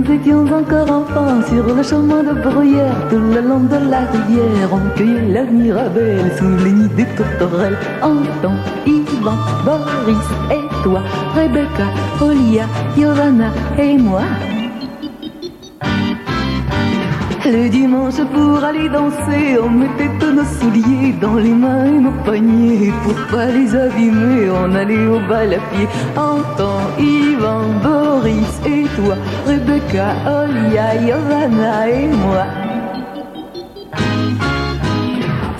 Nous 0.07 0.13
étions 0.13 0.45
encore 0.47 0.91
enfants 0.91 1.41
sur 1.49 1.75
le 1.75 1.83
chemin 1.83 2.23
de 2.23 2.33
bruyère, 2.33 2.95
tout 3.09 3.17
le 3.17 3.41
long 3.41 3.61
de 3.61 3.91
la 3.91 4.01
rivière, 4.01 4.69
on 4.71 4.97
cueillait 4.97 5.33
la 5.33 5.45
mirabelle 5.45 6.31
sous 6.37 6.57
les 6.63 6.73
nids 6.73 6.89
des 6.95 7.07
tourterelles. 7.17 7.79
Anton, 8.03 8.55
Ivan, 8.87 9.39
Boris 9.65 10.29
et 10.51 10.83
toi, 10.83 11.01
Rebecca, 11.35 11.87
Olia, 12.21 12.67
Giovanna 12.97 13.51
et 13.79 13.97
moi. 13.97 14.23
Le 17.47 17.69
dimanche 17.69 18.23
pour 18.33 18.65
aller 18.65 18.89
danser, 18.89 19.59
on 19.63 19.69
mettait 19.69 20.33
nos 20.33 20.45
souliers 20.45 21.15
dans 21.21 21.35
les 21.35 21.53
mains 21.53 21.85
et 21.85 22.01
nos 22.01 22.25
paniers. 22.25 22.93
Pour 23.03 23.15
pas 23.31 23.47
les 23.47 23.77
abîmer, 23.77 24.51
on 24.51 24.75
allait 24.75 25.07
au 25.07 25.21
bal 25.29 25.53
à 25.53 25.59
pied. 25.71 25.87
Anton, 26.17 26.79
Ivan, 26.99 27.65
Boris 27.83 28.61
et 28.67 28.74
toi, 28.97 29.17
Rebecca, 29.47 30.15
Olia, 30.27 30.99
Giovanna 31.01 31.89
et 31.89 32.09
moi. 32.09 32.47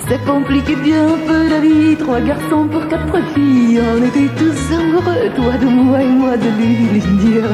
Ça 0.07 0.17
compliquait 0.19 0.75
bien 0.75 1.07
peu 1.25 1.49
la 1.49 1.59
vie, 1.59 1.95
trois 1.97 2.19
garçons 2.19 2.67
pour 2.71 2.87
quatre 2.87 3.17
filles. 3.33 3.81
On 3.81 4.03
était 4.03 4.29
tous 4.37 4.75
amoureux, 4.75 5.29
toi 5.35 5.53
de 5.59 5.65
moi 5.65 6.01
et 6.01 6.07
moi 6.07 6.37
de 6.37 6.49
lui. 6.57 7.01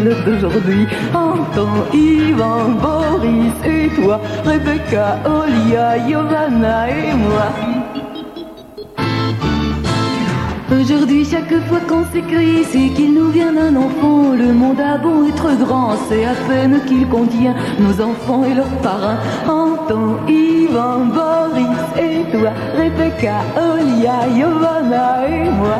Le 0.04 0.26
d'aujourd'hui, 0.26 0.86
Anton, 1.13 1.70
Ivan, 1.94 2.72
Boris 2.82 3.54
et 3.65 3.88
toi, 4.02 4.20
Rebecca, 4.46 5.20
Olia, 5.26 6.08
Giovanna 6.08 6.89
et 6.89 7.13
moi. 7.13 7.81
Aujourd'hui, 10.82 11.24
chaque 11.24 11.54
fois 11.67 11.80
qu'on 11.88 12.04
s'écrit, 12.12 12.63
c'est 12.63 12.89
qu'il 12.96 13.13
nous 13.13 13.30
vient 13.30 13.54
d'un 13.54 13.76
enfant. 13.76 14.34
Le 14.36 14.52
monde 14.52 14.80
a 14.80 14.98
beau 14.98 15.28
être 15.28 15.56
grand, 15.60 15.91
c'est 16.10 16.26
à 16.26 16.34
peine 16.48 16.82
qu'il 16.88 17.08
contient 17.08 17.54
nos 17.78 18.02
enfants 18.02 18.44
et 18.46 18.56
leurs 18.56 18.78
parrains. 18.82 19.20
Anton, 19.48 20.17
Ivan, 20.28 21.06
Boris 21.06 21.86
et 22.00 22.24
toi, 22.32 22.50
Rebecca, 22.76 23.41
Olia, 23.56 24.28
Giovanna 24.36 25.28
et 25.28 25.52
moi. 25.52 25.78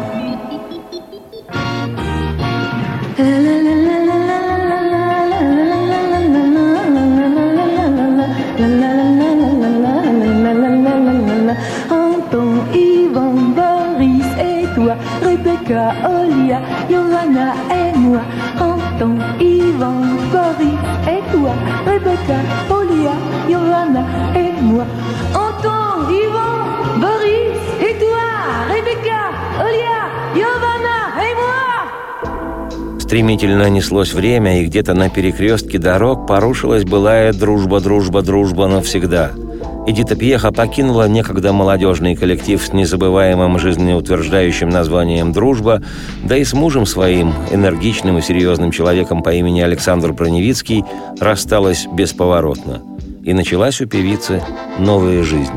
Стремительно 33.12 33.70
неслось 33.70 34.14
время, 34.14 34.62
и 34.62 34.66
где-то 34.66 34.94
на 34.94 35.10
перекрестке 35.10 35.78
дорог 35.78 36.26
порушилась 36.26 36.86
былая 36.86 37.34
дружба, 37.34 37.82
дружба, 37.82 38.22
дружба 38.22 38.68
навсегда– 38.68 39.32
Эдита 39.86 40.16
Пьеха 40.16 40.54
покинула 40.54 41.10
некогда 41.10 41.52
молодежный 41.52 42.16
коллектив 42.16 42.64
с 42.64 42.72
незабываемым 42.72 43.60
жизнеутверждающим 43.60 44.70
названием 44.70 45.34
«Дружба», 45.34 45.82
да 46.24 46.38
и 46.38 46.46
с 46.46 46.54
мужем 46.54 46.86
своим, 46.86 47.34
энергичным 47.52 48.20
и 48.20 48.22
серьезным 48.22 48.72
человеком 48.72 49.24
по 49.24 49.34
имени 49.34 49.60
Александр 49.60 50.14
Броневицкий, 50.14 50.86
рассталась 51.20 51.88
бесповоротно. 51.92 52.82
И 53.24 53.34
началась 53.34 53.82
у 53.82 53.88
певицы 53.88 54.42
новая 54.80 55.24
жизнь. 55.24 55.52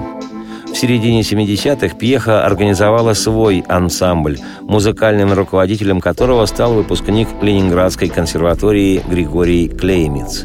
В 0.75 0.77
середине 0.77 1.21
70-х 1.21 1.95
Пьеха 1.95 2.45
организовала 2.45 3.13
свой 3.15 3.65
ансамбль, 3.69 4.39
музыкальным 4.63 5.33
руководителем 5.33 6.01
которого 6.01 6.45
стал 6.47 6.75
выпускник 6.75 7.29
Ленинградской 7.41 8.09
консерватории 8.09 9.01
Григорий 9.09 9.69
Клеймиц. 9.69 10.45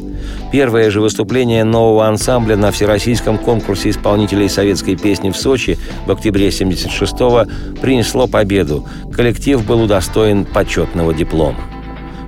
Первое 0.51 0.91
же 0.91 1.01
выступление 1.01 1.63
нового 1.63 2.07
ансамбля 2.07 2.57
на 2.57 2.69
Всероссийском 2.71 3.39
конкурсе 3.39 3.89
исполнителей 3.89 4.49
советской 4.49 4.95
песни 4.95 5.31
в 5.31 5.35
Сочи 5.35 5.79
в 6.05 6.11
октябре 6.11 6.49
76-го 6.49 7.81
принесло 7.81 8.27
победу. 8.27 8.87
Коллектив 9.11 9.65
был 9.65 9.81
удостоен 9.81 10.45
почетного 10.45 11.11
диплома. 11.11 11.57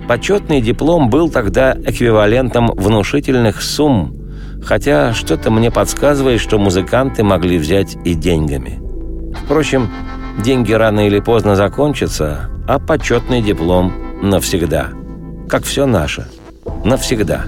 Почетный 0.08 0.60
диплом 0.60 1.12
был 1.12 1.30
тогда 1.30 1.78
эквивалентом 1.86 2.72
внушительных 2.76 3.62
сумм, 3.62 4.21
хотя 4.64 5.14
что-то 5.14 5.52
мне 5.52 5.72
подсказывает, 5.72 6.40
что 6.40 6.58
музыканты 6.58 7.24
могли 7.24 7.58
взять 7.58 7.98
и 8.06 8.14
деньгами. 8.14 8.80
Впрочем, 9.44 9.90
деньги 10.44 10.74
рано 10.74 11.08
или 11.08 11.20
поздно 11.20 11.56
закончатся, 11.56 12.50
а 12.68 12.80
почетный 12.80 13.42
диплом 13.42 13.94
навсегда. 14.22 14.90
Как 15.50 15.64
все 15.64 15.86
наше. 15.86 16.28
Навсегда. 16.86 17.46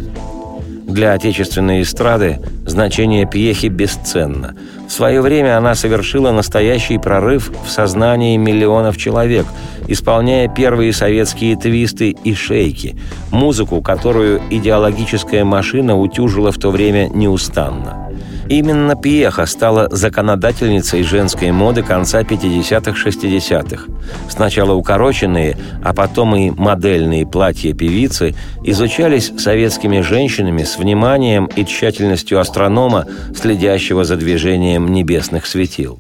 Для 0.85 1.13
отечественной 1.13 1.81
эстрады 1.81 2.39
значение 2.65 3.25
пьехи 3.25 3.67
бесценно. 3.67 4.55
В 4.87 4.91
свое 4.91 5.21
время 5.21 5.57
она 5.57 5.75
совершила 5.75 6.31
настоящий 6.31 6.97
прорыв 6.97 7.51
в 7.65 7.69
сознании 7.69 8.37
миллионов 8.37 8.97
человек, 8.97 9.45
исполняя 9.87 10.47
первые 10.47 10.93
советские 10.93 11.55
твисты 11.55 12.11
и 12.11 12.33
шейки, 12.33 12.95
музыку, 13.31 13.81
которую 13.81 14.41
идеологическая 14.49 15.45
машина 15.45 15.97
утюжила 15.97 16.51
в 16.51 16.57
то 16.57 16.69
время 16.69 17.09
неустанно. 17.09 18.02
Именно 18.49 18.95
Пьеха 18.95 19.45
стала 19.45 19.87
законодательницей 19.89 21.03
женской 21.03 21.51
моды 21.51 21.81
конца 21.81 22.21
50-х-60-х. 22.21 23.85
Сначала 24.29 24.73
укороченные, 24.73 25.57
а 25.83 25.93
потом 25.93 26.35
и 26.35 26.49
модельные 26.51 27.25
платья 27.25 27.73
певицы 27.73 28.35
изучались 28.63 29.31
советскими 29.37 30.01
женщинами 30.01 30.63
с 30.63 30.77
вниманием 30.77 31.45
и 31.55 31.65
тщательностью 31.65 32.39
астронома, 32.39 33.05
следящего 33.35 34.03
за 34.03 34.17
движением 34.17 34.87
небесных 34.87 35.45
светил. 35.45 35.99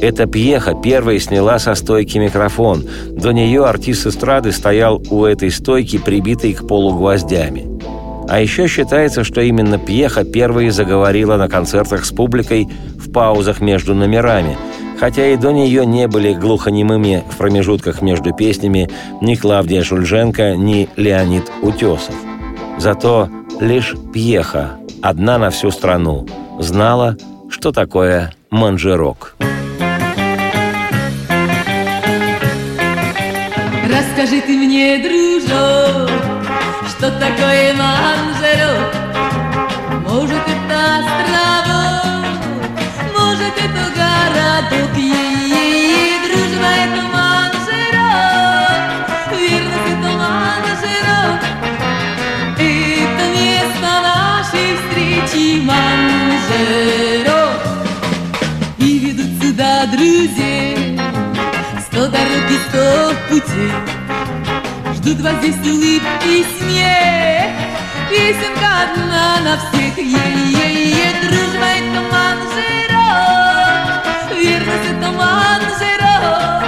Эта 0.00 0.26
пьеха 0.26 0.74
первой 0.74 1.20
сняла 1.20 1.60
со 1.60 1.74
стойки 1.76 2.18
микрофон. 2.18 2.84
До 3.10 3.30
нее 3.30 3.64
артист 3.64 4.06
эстрады 4.06 4.50
стоял 4.50 5.00
у 5.10 5.24
этой 5.24 5.50
стойки, 5.50 5.98
прибитый 5.98 6.54
к 6.54 6.66
полу 6.66 6.92
гвоздями. 6.96 7.71
А 8.32 8.40
еще 8.40 8.66
считается, 8.66 9.24
что 9.24 9.42
именно 9.42 9.78
Пьеха 9.78 10.24
первой 10.24 10.70
заговорила 10.70 11.36
на 11.36 11.50
концертах 11.50 12.06
с 12.06 12.12
публикой 12.12 12.66
в 12.96 13.12
паузах 13.12 13.60
между 13.60 13.94
номерами, 13.94 14.56
хотя 14.98 15.26
и 15.26 15.36
до 15.36 15.52
нее 15.52 15.84
не 15.84 16.08
были 16.08 16.32
глухонемыми 16.32 17.24
в 17.30 17.36
промежутках 17.36 18.00
между 18.00 18.34
песнями 18.34 18.88
ни 19.20 19.34
Клавдия 19.34 19.82
Шульженко, 19.82 20.56
ни 20.56 20.88
Леонид 20.96 21.44
Утесов. 21.60 22.14
Зато 22.78 23.28
лишь 23.60 23.94
Пьеха, 24.14 24.78
одна 25.02 25.36
на 25.36 25.50
всю 25.50 25.70
страну, 25.70 26.26
знала, 26.58 27.18
что 27.50 27.70
такое 27.70 28.32
манжерок. 28.48 29.36
Расскажи 33.84 34.40
ты 34.40 34.56
мне, 34.56 34.96
дружок, 35.02 36.41
что 37.02 37.10
такое 37.18 37.74
манжерок? 37.74 38.94
Может, 40.08 40.44
это 40.54 40.78
островок, 41.00 42.38
может, 43.12 43.54
это 43.58 43.84
городок. 43.96 44.92
Е-е-е, 44.96 46.20
дружба, 46.22 46.70
это 46.84 47.02
манжерок, 47.12 48.92
верность, 49.32 49.90
это 49.94 50.10
манжерок. 50.22 51.40
Это 52.56 53.24
место 53.34 53.90
нашей 54.06 54.70
встречи 54.76 55.44
манжерок. 55.60 57.60
И 58.78 58.80
ведут 59.00 59.32
сюда 59.42 59.72
друзей, 59.86 60.72
сто 61.80 62.00
дорог 62.06 62.46
и 62.48 62.58
сто 62.68 62.84
путей. 63.28 64.01
Ждут 65.02 65.20
вас 65.20 65.34
здесь 65.42 65.56
улыбки 65.66 66.28
и 66.28 66.44
смех 66.58 67.50
Песенка 68.08 68.70
одна 68.84 69.40
на 69.40 69.56
всех. 69.58 69.98
Е-е-е, 69.98 71.08
дружба 71.22 71.68
это 71.76 72.00
манжерок 72.12 73.50
Верность 74.30 74.90
это 74.92 75.08
манжерок 75.10 76.62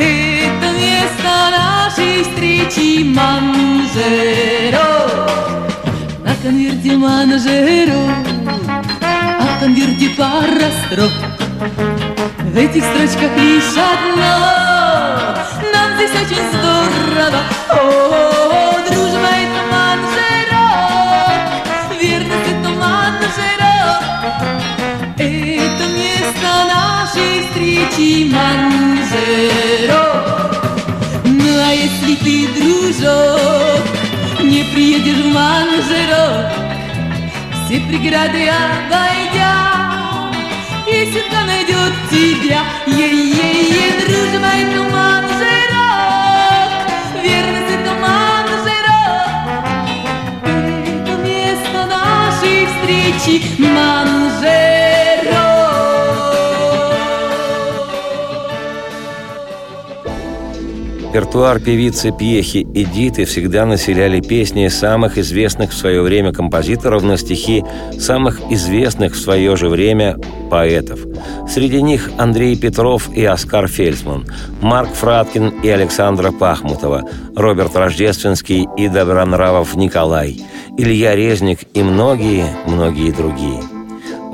Это 0.00 0.66
место 0.74 1.32
нашей 1.56 2.24
встречи 2.24 3.04
манжерок 3.14 4.80
На 6.24 6.34
конверте 6.42 6.96
манжерок 6.96 8.26
А 9.12 9.56
в 9.56 9.60
конверте 9.60 10.08
пара 10.18 10.68
строк 10.88 11.14
В 12.42 12.56
этих 12.56 12.82
строчках 12.82 13.36
лишь 13.38 13.76
одно 13.76 14.65
здесь 15.96 16.10
очень 16.10 16.44
здорово. 16.52 17.40
О, 17.70 17.74
дружба 18.86 19.30
это 19.42 19.62
манжерок, 19.72 21.48
верность 22.00 22.50
это 22.52 22.70
манжерок. 22.82 24.00
Это 25.18 25.84
место 25.96 26.48
нашей 26.74 27.32
встречи 27.46 28.08
манжерок. 28.30 30.16
Ну 31.24 31.48
а 31.58 31.70
если 31.72 32.14
ты, 32.16 32.34
дружок, 32.54 33.84
не 34.42 34.62
приедешь 34.74 35.24
в 35.24 35.32
манжерок, 35.32 36.52
все 37.64 37.76
преграды 37.80 38.42
обойдя, 38.48 39.54
Песенка 40.86 41.40
найдет 41.46 41.94
тебя, 42.10 42.60
е-е-е, 42.86 43.86
дружба 44.06 44.50
это 44.62 44.80
манжерок, 44.84 45.75
встречи 52.86 53.42
манжерок. 53.58 54.85
Репертуар 61.16 61.60
певицы 61.60 62.12
Пьехи 62.12 62.58
и 62.58 62.84
Диты 62.84 63.24
всегда 63.24 63.64
населяли 63.64 64.20
песни 64.20 64.68
самых 64.68 65.16
известных 65.16 65.70
в 65.70 65.74
свое 65.74 66.02
время 66.02 66.30
композиторов 66.30 67.02
на 67.04 67.16
стихи 67.16 67.64
самых 67.98 68.38
известных 68.50 69.14
в 69.14 69.18
свое 69.18 69.56
же 69.56 69.70
время 69.70 70.18
поэтов. 70.50 71.00
Среди 71.48 71.80
них 71.80 72.10
Андрей 72.18 72.54
Петров 72.54 73.08
и 73.14 73.24
Оскар 73.24 73.66
Фельдсман, 73.66 74.26
Марк 74.60 74.92
Фраткин 74.92 75.54
и 75.62 75.70
Александра 75.70 76.32
Пахмутова, 76.32 77.08
Роберт 77.34 77.74
Рождественский 77.74 78.68
и 78.76 78.88
Добронравов 78.88 79.74
Николай, 79.74 80.38
Илья 80.76 81.16
Резник 81.16 81.60
и 81.72 81.82
многие-многие 81.82 83.10
другие– 83.12 83.62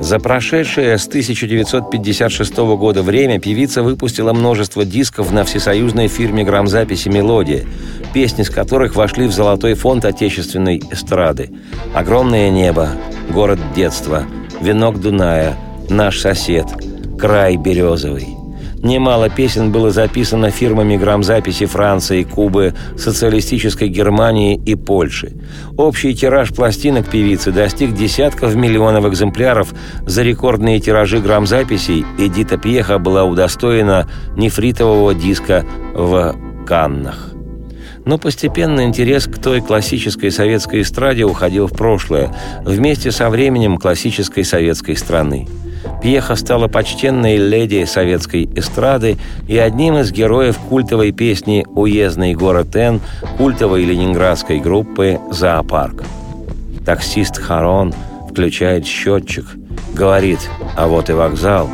за 0.03 0.19
прошедшее 0.19 0.97
с 0.97 1.07
1956 1.07 2.57
года 2.57 3.03
время 3.03 3.39
певица 3.39 3.81
выпустила 3.81 4.33
множество 4.33 4.83
дисков 4.83 5.31
на 5.31 5.45
всесоюзной 5.45 6.09
фирме 6.09 6.43
грамзаписи 6.43 7.07
«Мелодия», 7.07 7.63
песни 8.13 8.43
с 8.43 8.49
которых 8.49 8.95
вошли 8.95 9.27
в 9.27 9.31
золотой 9.31 9.75
фонд 9.75 10.03
отечественной 10.03 10.83
эстрады. 10.91 11.51
«Огромное 11.95 12.49
небо», 12.49 12.89
«Город 13.29 13.59
детства», 13.73 14.25
«Венок 14.59 14.99
Дуная», 14.99 15.55
«Наш 15.89 16.19
сосед», 16.19 16.65
«Край 17.17 17.55
березовый». 17.55 18.42
Немало 18.83 19.29
песен 19.29 19.71
было 19.71 19.91
записано 19.91 20.51
фирмами 20.51 20.97
грамзаписи 20.97 21.65
Франции, 21.67 22.23
Кубы, 22.23 22.73
социалистической 22.97 23.87
Германии 23.87 24.61
и 24.65 24.75
Польши. 24.75 25.31
Общий 25.77 26.13
тираж 26.13 26.49
пластинок 26.49 27.09
певицы 27.09 27.53
достиг 27.53 27.93
десятков 27.93 28.55
миллионов 28.55 29.05
экземпляров. 29.05 29.73
За 30.05 30.21
рекордные 30.21 30.81
тиражи 30.81 31.19
грамзаписей 31.19 32.05
Эдита 32.19 32.57
Пьеха 32.57 32.99
была 32.99 33.23
удостоена 33.23 34.09
нефритового 34.35 35.13
диска 35.13 35.65
в 35.93 36.35
Каннах. 36.67 37.29
Но 38.05 38.17
постепенно 38.17 38.83
интерес 38.83 39.27
к 39.27 39.37
той 39.37 39.61
классической 39.61 40.29
советской 40.29 40.81
эстраде 40.81 41.23
уходил 41.23 41.67
в 41.67 41.71
прошлое, 41.71 42.35
вместе 42.65 43.13
со 43.13 43.29
временем 43.29 43.77
классической 43.77 44.43
советской 44.43 44.97
страны. 44.97 45.47
Пьеха 46.01 46.35
стала 46.35 46.67
почтенной 46.67 47.37
леди 47.37 47.85
советской 47.85 48.49
эстрады 48.55 49.17
и 49.47 49.57
одним 49.57 49.97
из 49.97 50.11
героев 50.11 50.57
культовой 50.57 51.11
песни 51.11 51.65
«Уездный 51.69 52.33
город 52.33 52.75
Н» 52.75 52.99
культовой 53.37 53.85
ленинградской 53.85 54.59
группы 54.59 55.19
«Зоопарк». 55.31 56.03
Таксист 56.85 57.37
Харон 57.37 57.93
включает 58.29 58.85
счетчик, 58.85 59.45
говорит 59.93 60.39
«А 60.75 60.87
вот 60.87 61.09
и 61.09 61.13
вокзал», 61.13 61.69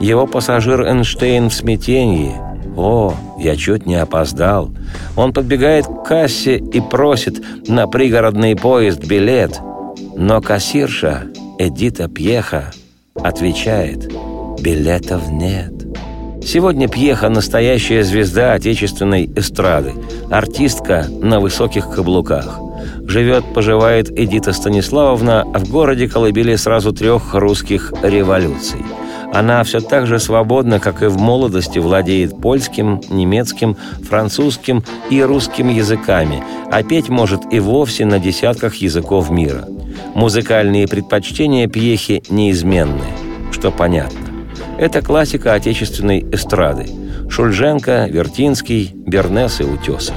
Его 0.00 0.26
пассажир 0.26 0.82
Эйнштейн 0.82 1.48
в 1.48 1.54
смятении. 1.54 2.34
О, 2.76 3.14
я 3.38 3.56
чуть 3.56 3.86
не 3.86 3.96
опоздал. 3.96 4.70
Он 5.16 5.32
подбегает 5.32 5.86
к 5.86 6.04
кассе 6.04 6.56
и 6.56 6.80
просит 6.80 7.42
на 7.68 7.86
пригородный 7.86 8.56
поезд 8.56 9.04
билет. 9.04 9.60
Но 10.16 10.40
кассирша 10.40 11.24
Эдита 11.58 12.08
Пьеха 12.08 12.72
отвечает 13.14 14.10
«Билетов 14.60 15.30
нет». 15.30 15.72
Сегодня 16.44 16.88
Пьеха– 16.88 17.28
настоящая 17.30 18.02
звезда 18.02 18.54
отечественной 18.54 19.30
эстрады, 19.36 19.92
артистка 20.30 21.06
на 21.08 21.38
высоких 21.38 21.90
каблуках. 21.90 22.58
Живет-поживает 23.06 24.10
Эдита 24.10 24.52
Станиславовна 24.52 25.44
в 25.54 25.70
городе 25.70 26.08
колыбели 26.08 26.56
сразу 26.56 26.92
трех 26.92 27.34
русских 27.34 27.92
революций. 28.02 28.80
Она 29.32 29.64
все 29.64 29.80
так 29.80 30.06
же 30.06 30.18
свободна, 30.18 30.78
как 30.78 31.02
и 31.02 31.06
в 31.06 31.18
молодости, 31.18 31.78
владеет 31.78 32.38
польским, 32.38 33.00
немецким, 33.08 33.76
французским 34.08 34.84
и 35.08 35.22
русским 35.22 35.70
языками, 35.70 36.42
а 36.70 36.82
петь 36.82 37.08
может 37.08 37.40
и 37.50 37.58
вовсе 37.58 38.04
на 38.04 38.18
десятках 38.18 38.74
языков 38.76 39.30
мира. 39.30 39.66
Музыкальные 40.14 40.86
предпочтения 40.86 41.66
Пьехи 41.66 42.22
неизменны, 42.28 43.06
что 43.50 43.70
понятно. 43.70 44.18
Это 44.78 45.00
классика 45.00 45.54
отечественной 45.54 46.26
эстрады. 46.30 46.86
Шульженко, 47.30 48.08
Вертинский, 48.10 48.90
Бернес 48.94 49.60
и 49.60 49.64
Утесов. 49.64 50.16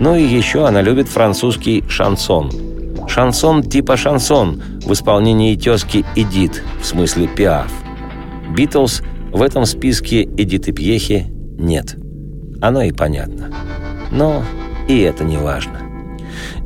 Ну 0.00 0.16
и 0.16 0.24
еще 0.24 0.66
она 0.66 0.82
любит 0.82 1.08
французский 1.08 1.84
шансон. 1.88 2.50
Шансон 3.06 3.62
типа 3.62 3.96
шансон 3.96 4.60
в 4.84 4.92
исполнении 4.92 5.54
тезки 5.54 6.04
Эдит, 6.16 6.62
в 6.80 6.86
смысле 6.86 7.28
пиаф. 7.28 7.70
Битлз 8.54 9.02
в 9.32 9.42
этом 9.42 9.64
списке 9.64 10.24
Эдиты 10.24 10.72
Пьехи 10.72 11.26
нет. 11.28 11.96
Оно 12.60 12.82
и 12.82 12.92
понятно. 12.92 13.50
Но 14.10 14.42
и 14.88 14.98
это 15.00 15.24
не 15.24 15.36
важно. 15.36 15.89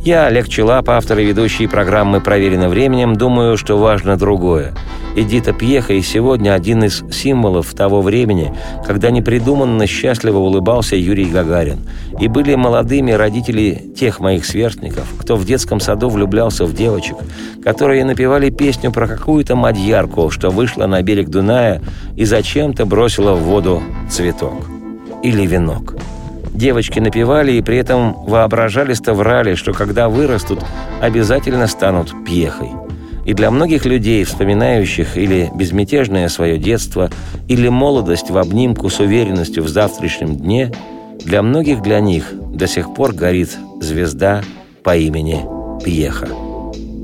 Я, 0.05 0.27
Олег 0.27 0.51
Челап, 0.51 0.91
автор 0.91 1.19
и 1.21 1.25
ведущий 1.25 1.67
программы 1.67 2.21
«Проверено 2.21 2.69
временем», 2.69 3.17
думаю, 3.17 3.57
что 3.57 3.79
важно 3.79 4.19
другое. 4.19 4.75
Эдита 5.17 5.55
Пьеха 5.55 5.95
и 5.95 6.03
сегодня 6.03 6.53
один 6.53 6.85
из 6.85 7.03
символов 7.11 7.73
того 7.73 8.03
времени, 8.03 8.53
когда 8.85 9.11
непридуманно 9.11 9.87
счастливо 9.87 10.37
улыбался 10.37 10.95
Юрий 10.95 11.25
Гагарин. 11.25 11.79
И 12.21 12.29
были 12.29 12.55
молодыми 12.55 13.13
родители 13.13 13.83
тех 13.97 14.21
моих 14.21 14.45
сверстников, 14.45 15.09
кто 15.19 15.37
в 15.37 15.47
детском 15.47 15.81
саду 15.81 16.11
влюблялся 16.11 16.67
в 16.67 16.75
девочек, 16.75 17.17
которые 17.63 18.05
напевали 18.05 18.51
песню 18.51 18.93
про 18.93 19.09
какую-то 19.09 19.57
мадьярку, 19.57 20.29
что 20.29 20.51
вышла 20.51 20.87
на 20.87 21.01
берег 21.01 21.31
Дуная 21.31 21.81
и 22.15 22.27
зачем-то 22.27 22.85
бросила 22.85 23.33
в 23.33 23.45
воду 23.45 23.83
цветок. 24.11 24.67
Или 25.23 25.47
венок. 25.47 25.95
Девочки 26.55 27.01
напевали 27.01 27.53
и 27.53 27.63
при 27.63 27.79
этом 27.79 28.13
воображали-то 28.25 29.13
врали, 29.13 29.57
что 29.57 29.73
когда 29.73 30.09
вырастут, 30.09 30.61
обязательно 31.01 31.67
станут 31.67 32.13
пьехой. 32.25 32.69
И 33.25 33.35
для 33.35 33.51
многих 33.51 33.87
людей, 33.87 34.23
вспоминающих 34.23 35.17
или 35.17 35.51
безмятежное 35.55 36.29
свое 36.29 36.59
детство, 36.59 37.11
или 37.49 37.69
молодость 37.69 38.31
в 38.31 38.39
обнимку 38.39 38.89
с 38.89 39.01
уверенностью 39.01 39.65
в 39.65 39.69
завтрашнем 39.69 40.37
дне, 40.37 40.73
для 41.25 41.43
многих 41.43 41.83
для 41.83 42.01
них 42.01 42.33
до 42.33 42.67
сих 42.67 42.95
пор 42.95 43.15
горит 43.15 43.57
звезда 43.81 44.43
по 44.85 44.97
имени 44.97 45.45
Пьеха. 45.85 46.29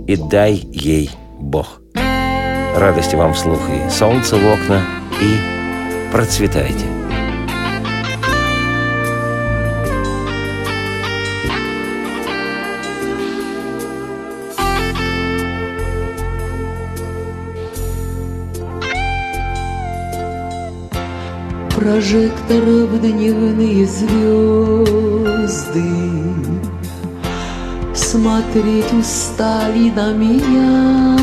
И 0.07 0.17
дай 0.17 0.55
ей 0.73 1.11
Бог. 1.41 1.81
Радости 2.77 3.17
вам 3.17 3.35
вслух 3.35 3.61
и 3.69 3.91
солнце 3.91 4.37
в 4.37 4.47
окна, 4.47 4.83
и 5.21 6.13
процветайте. 6.13 6.85
Прожекторов 21.81 23.01
дневные 23.01 23.87
звезды. 23.87 25.81
Смотреть 27.95 28.93
устали 28.93 29.89
на 29.91 30.13
меня. 30.13 31.17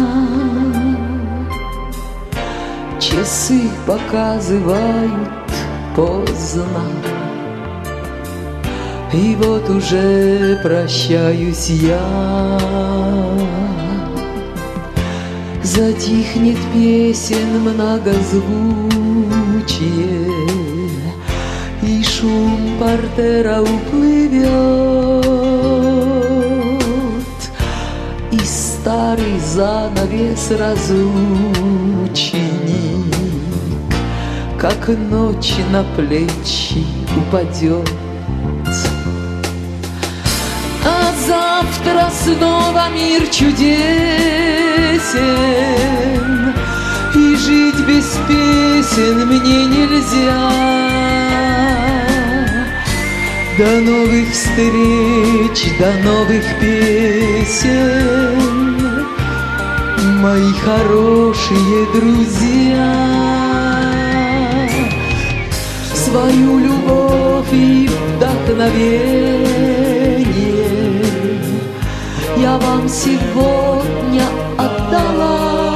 Часы 3.00 3.70
показывают 3.86 5.30
поздно. 5.96 6.82
И 9.14 9.38
вот 9.40 9.70
уже 9.70 10.60
прощаюсь 10.64 11.70
я. 11.70 12.60
Затихнет 15.62 16.58
песен 16.74 17.60
многозвучие 17.62 20.17
шум 22.20 22.80
портера 22.80 23.62
уплывет 23.62 24.48
И 28.32 28.40
старый 28.40 29.40
занавес 29.40 30.52
разлученик 30.52 31.06
Как 34.60 34.88
ночь 34.88 35.56
на 35.72 35.84
плечи 35.96 36.86
упадет. 37.16 37.90
А 40.84 41.14
завтра 41.28 42.10
снова 42.24 42.90
мир 42.96 43.28
чудесен 43.28 43.68
И 47.14 47.36
жить 47.36 47.82
без 47.88 48.18
песен 48.28 49.28
мне 49.28 49.66
нельзя 49.66 51.27
До 53.58 53.82
новых 53.82 54.32
встреч, 54.32 55.66
до 55.80 55.92
новых 56.04 56.46
песен. 56.62 58.38
Мои 60.22 60.52
хорошие 60.64 61.86
друзья 61.94 62.94
Свою 65.94 66.60
любовь 66.60 67.52
и 67.52 67.90
вдохновение 68.16 69.46
я 72.38 72.58
вам 72.58 72.90
сегодня 72.90 74.24
отдала 74.58 75.76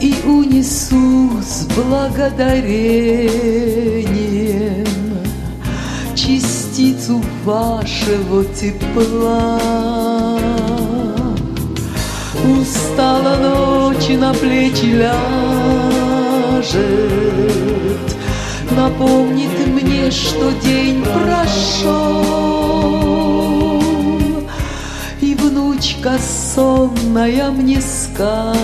И 0.00 0.14
унесу 0.26 1.42
с 1.42 1.66
благодарением 1.74 4.65
Частицу 6.76 7.22
вашего 7.42 8.44
тепла. 8.44 9.58
Устала 12.44 13.36
ночь 13.36 14.08
на 14.10 14.34
плечи 14.34 14.84
ляжет. 14.84 15.16
Напомнит 18.72 19.66
мне, 19.66 20.10
что 20.10 20.52
день 20.62 21.02
прошел. 21.02 22.22
И 25.22 25.34
внучка 25.34 26.18
сонная 26.52 27.50
мне 27.52 27.80
скажет 27.80 28.54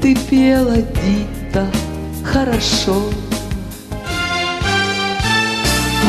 Ты 0.00 0.16
пела, 0.28 0.78
Дита, 0.78 1.68
хорошо 2.24 3.04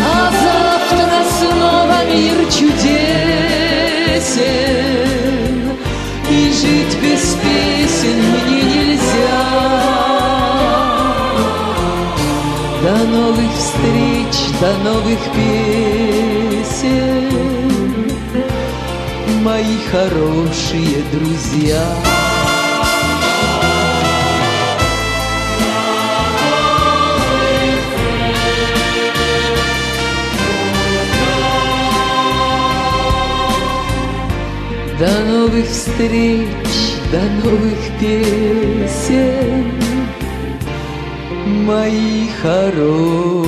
А 0.06 0.32
завтра 0.44 1.24
снова 1.40 1.98
мир 2.06 2.38
чудесен 2.52 3.14
И 6.30 6.52
жить 6.52 6.96
без 7.02 7.24
песен 7.42 8.18
мне 8.32 8.62
нельзя 8.62 9.44
до 12.84 12.98
новых 13.06 13.52
встреч, 13.58 14.36
до 14.60 14.74
новых 14.84 15.20
песен, 15.34 16.92
Мои 19.42 19.78
хорошие 19.90 21.02
друзья. 21.14 22.23
До 35.04 35.16
новых 35.26 35.68
встреч, 35.68 36.48
до 37.12 37.20
новых 37.44 37.78
песен, 38.00 39.66
мои 41.46 42.30
хорошие. 42.42 43.44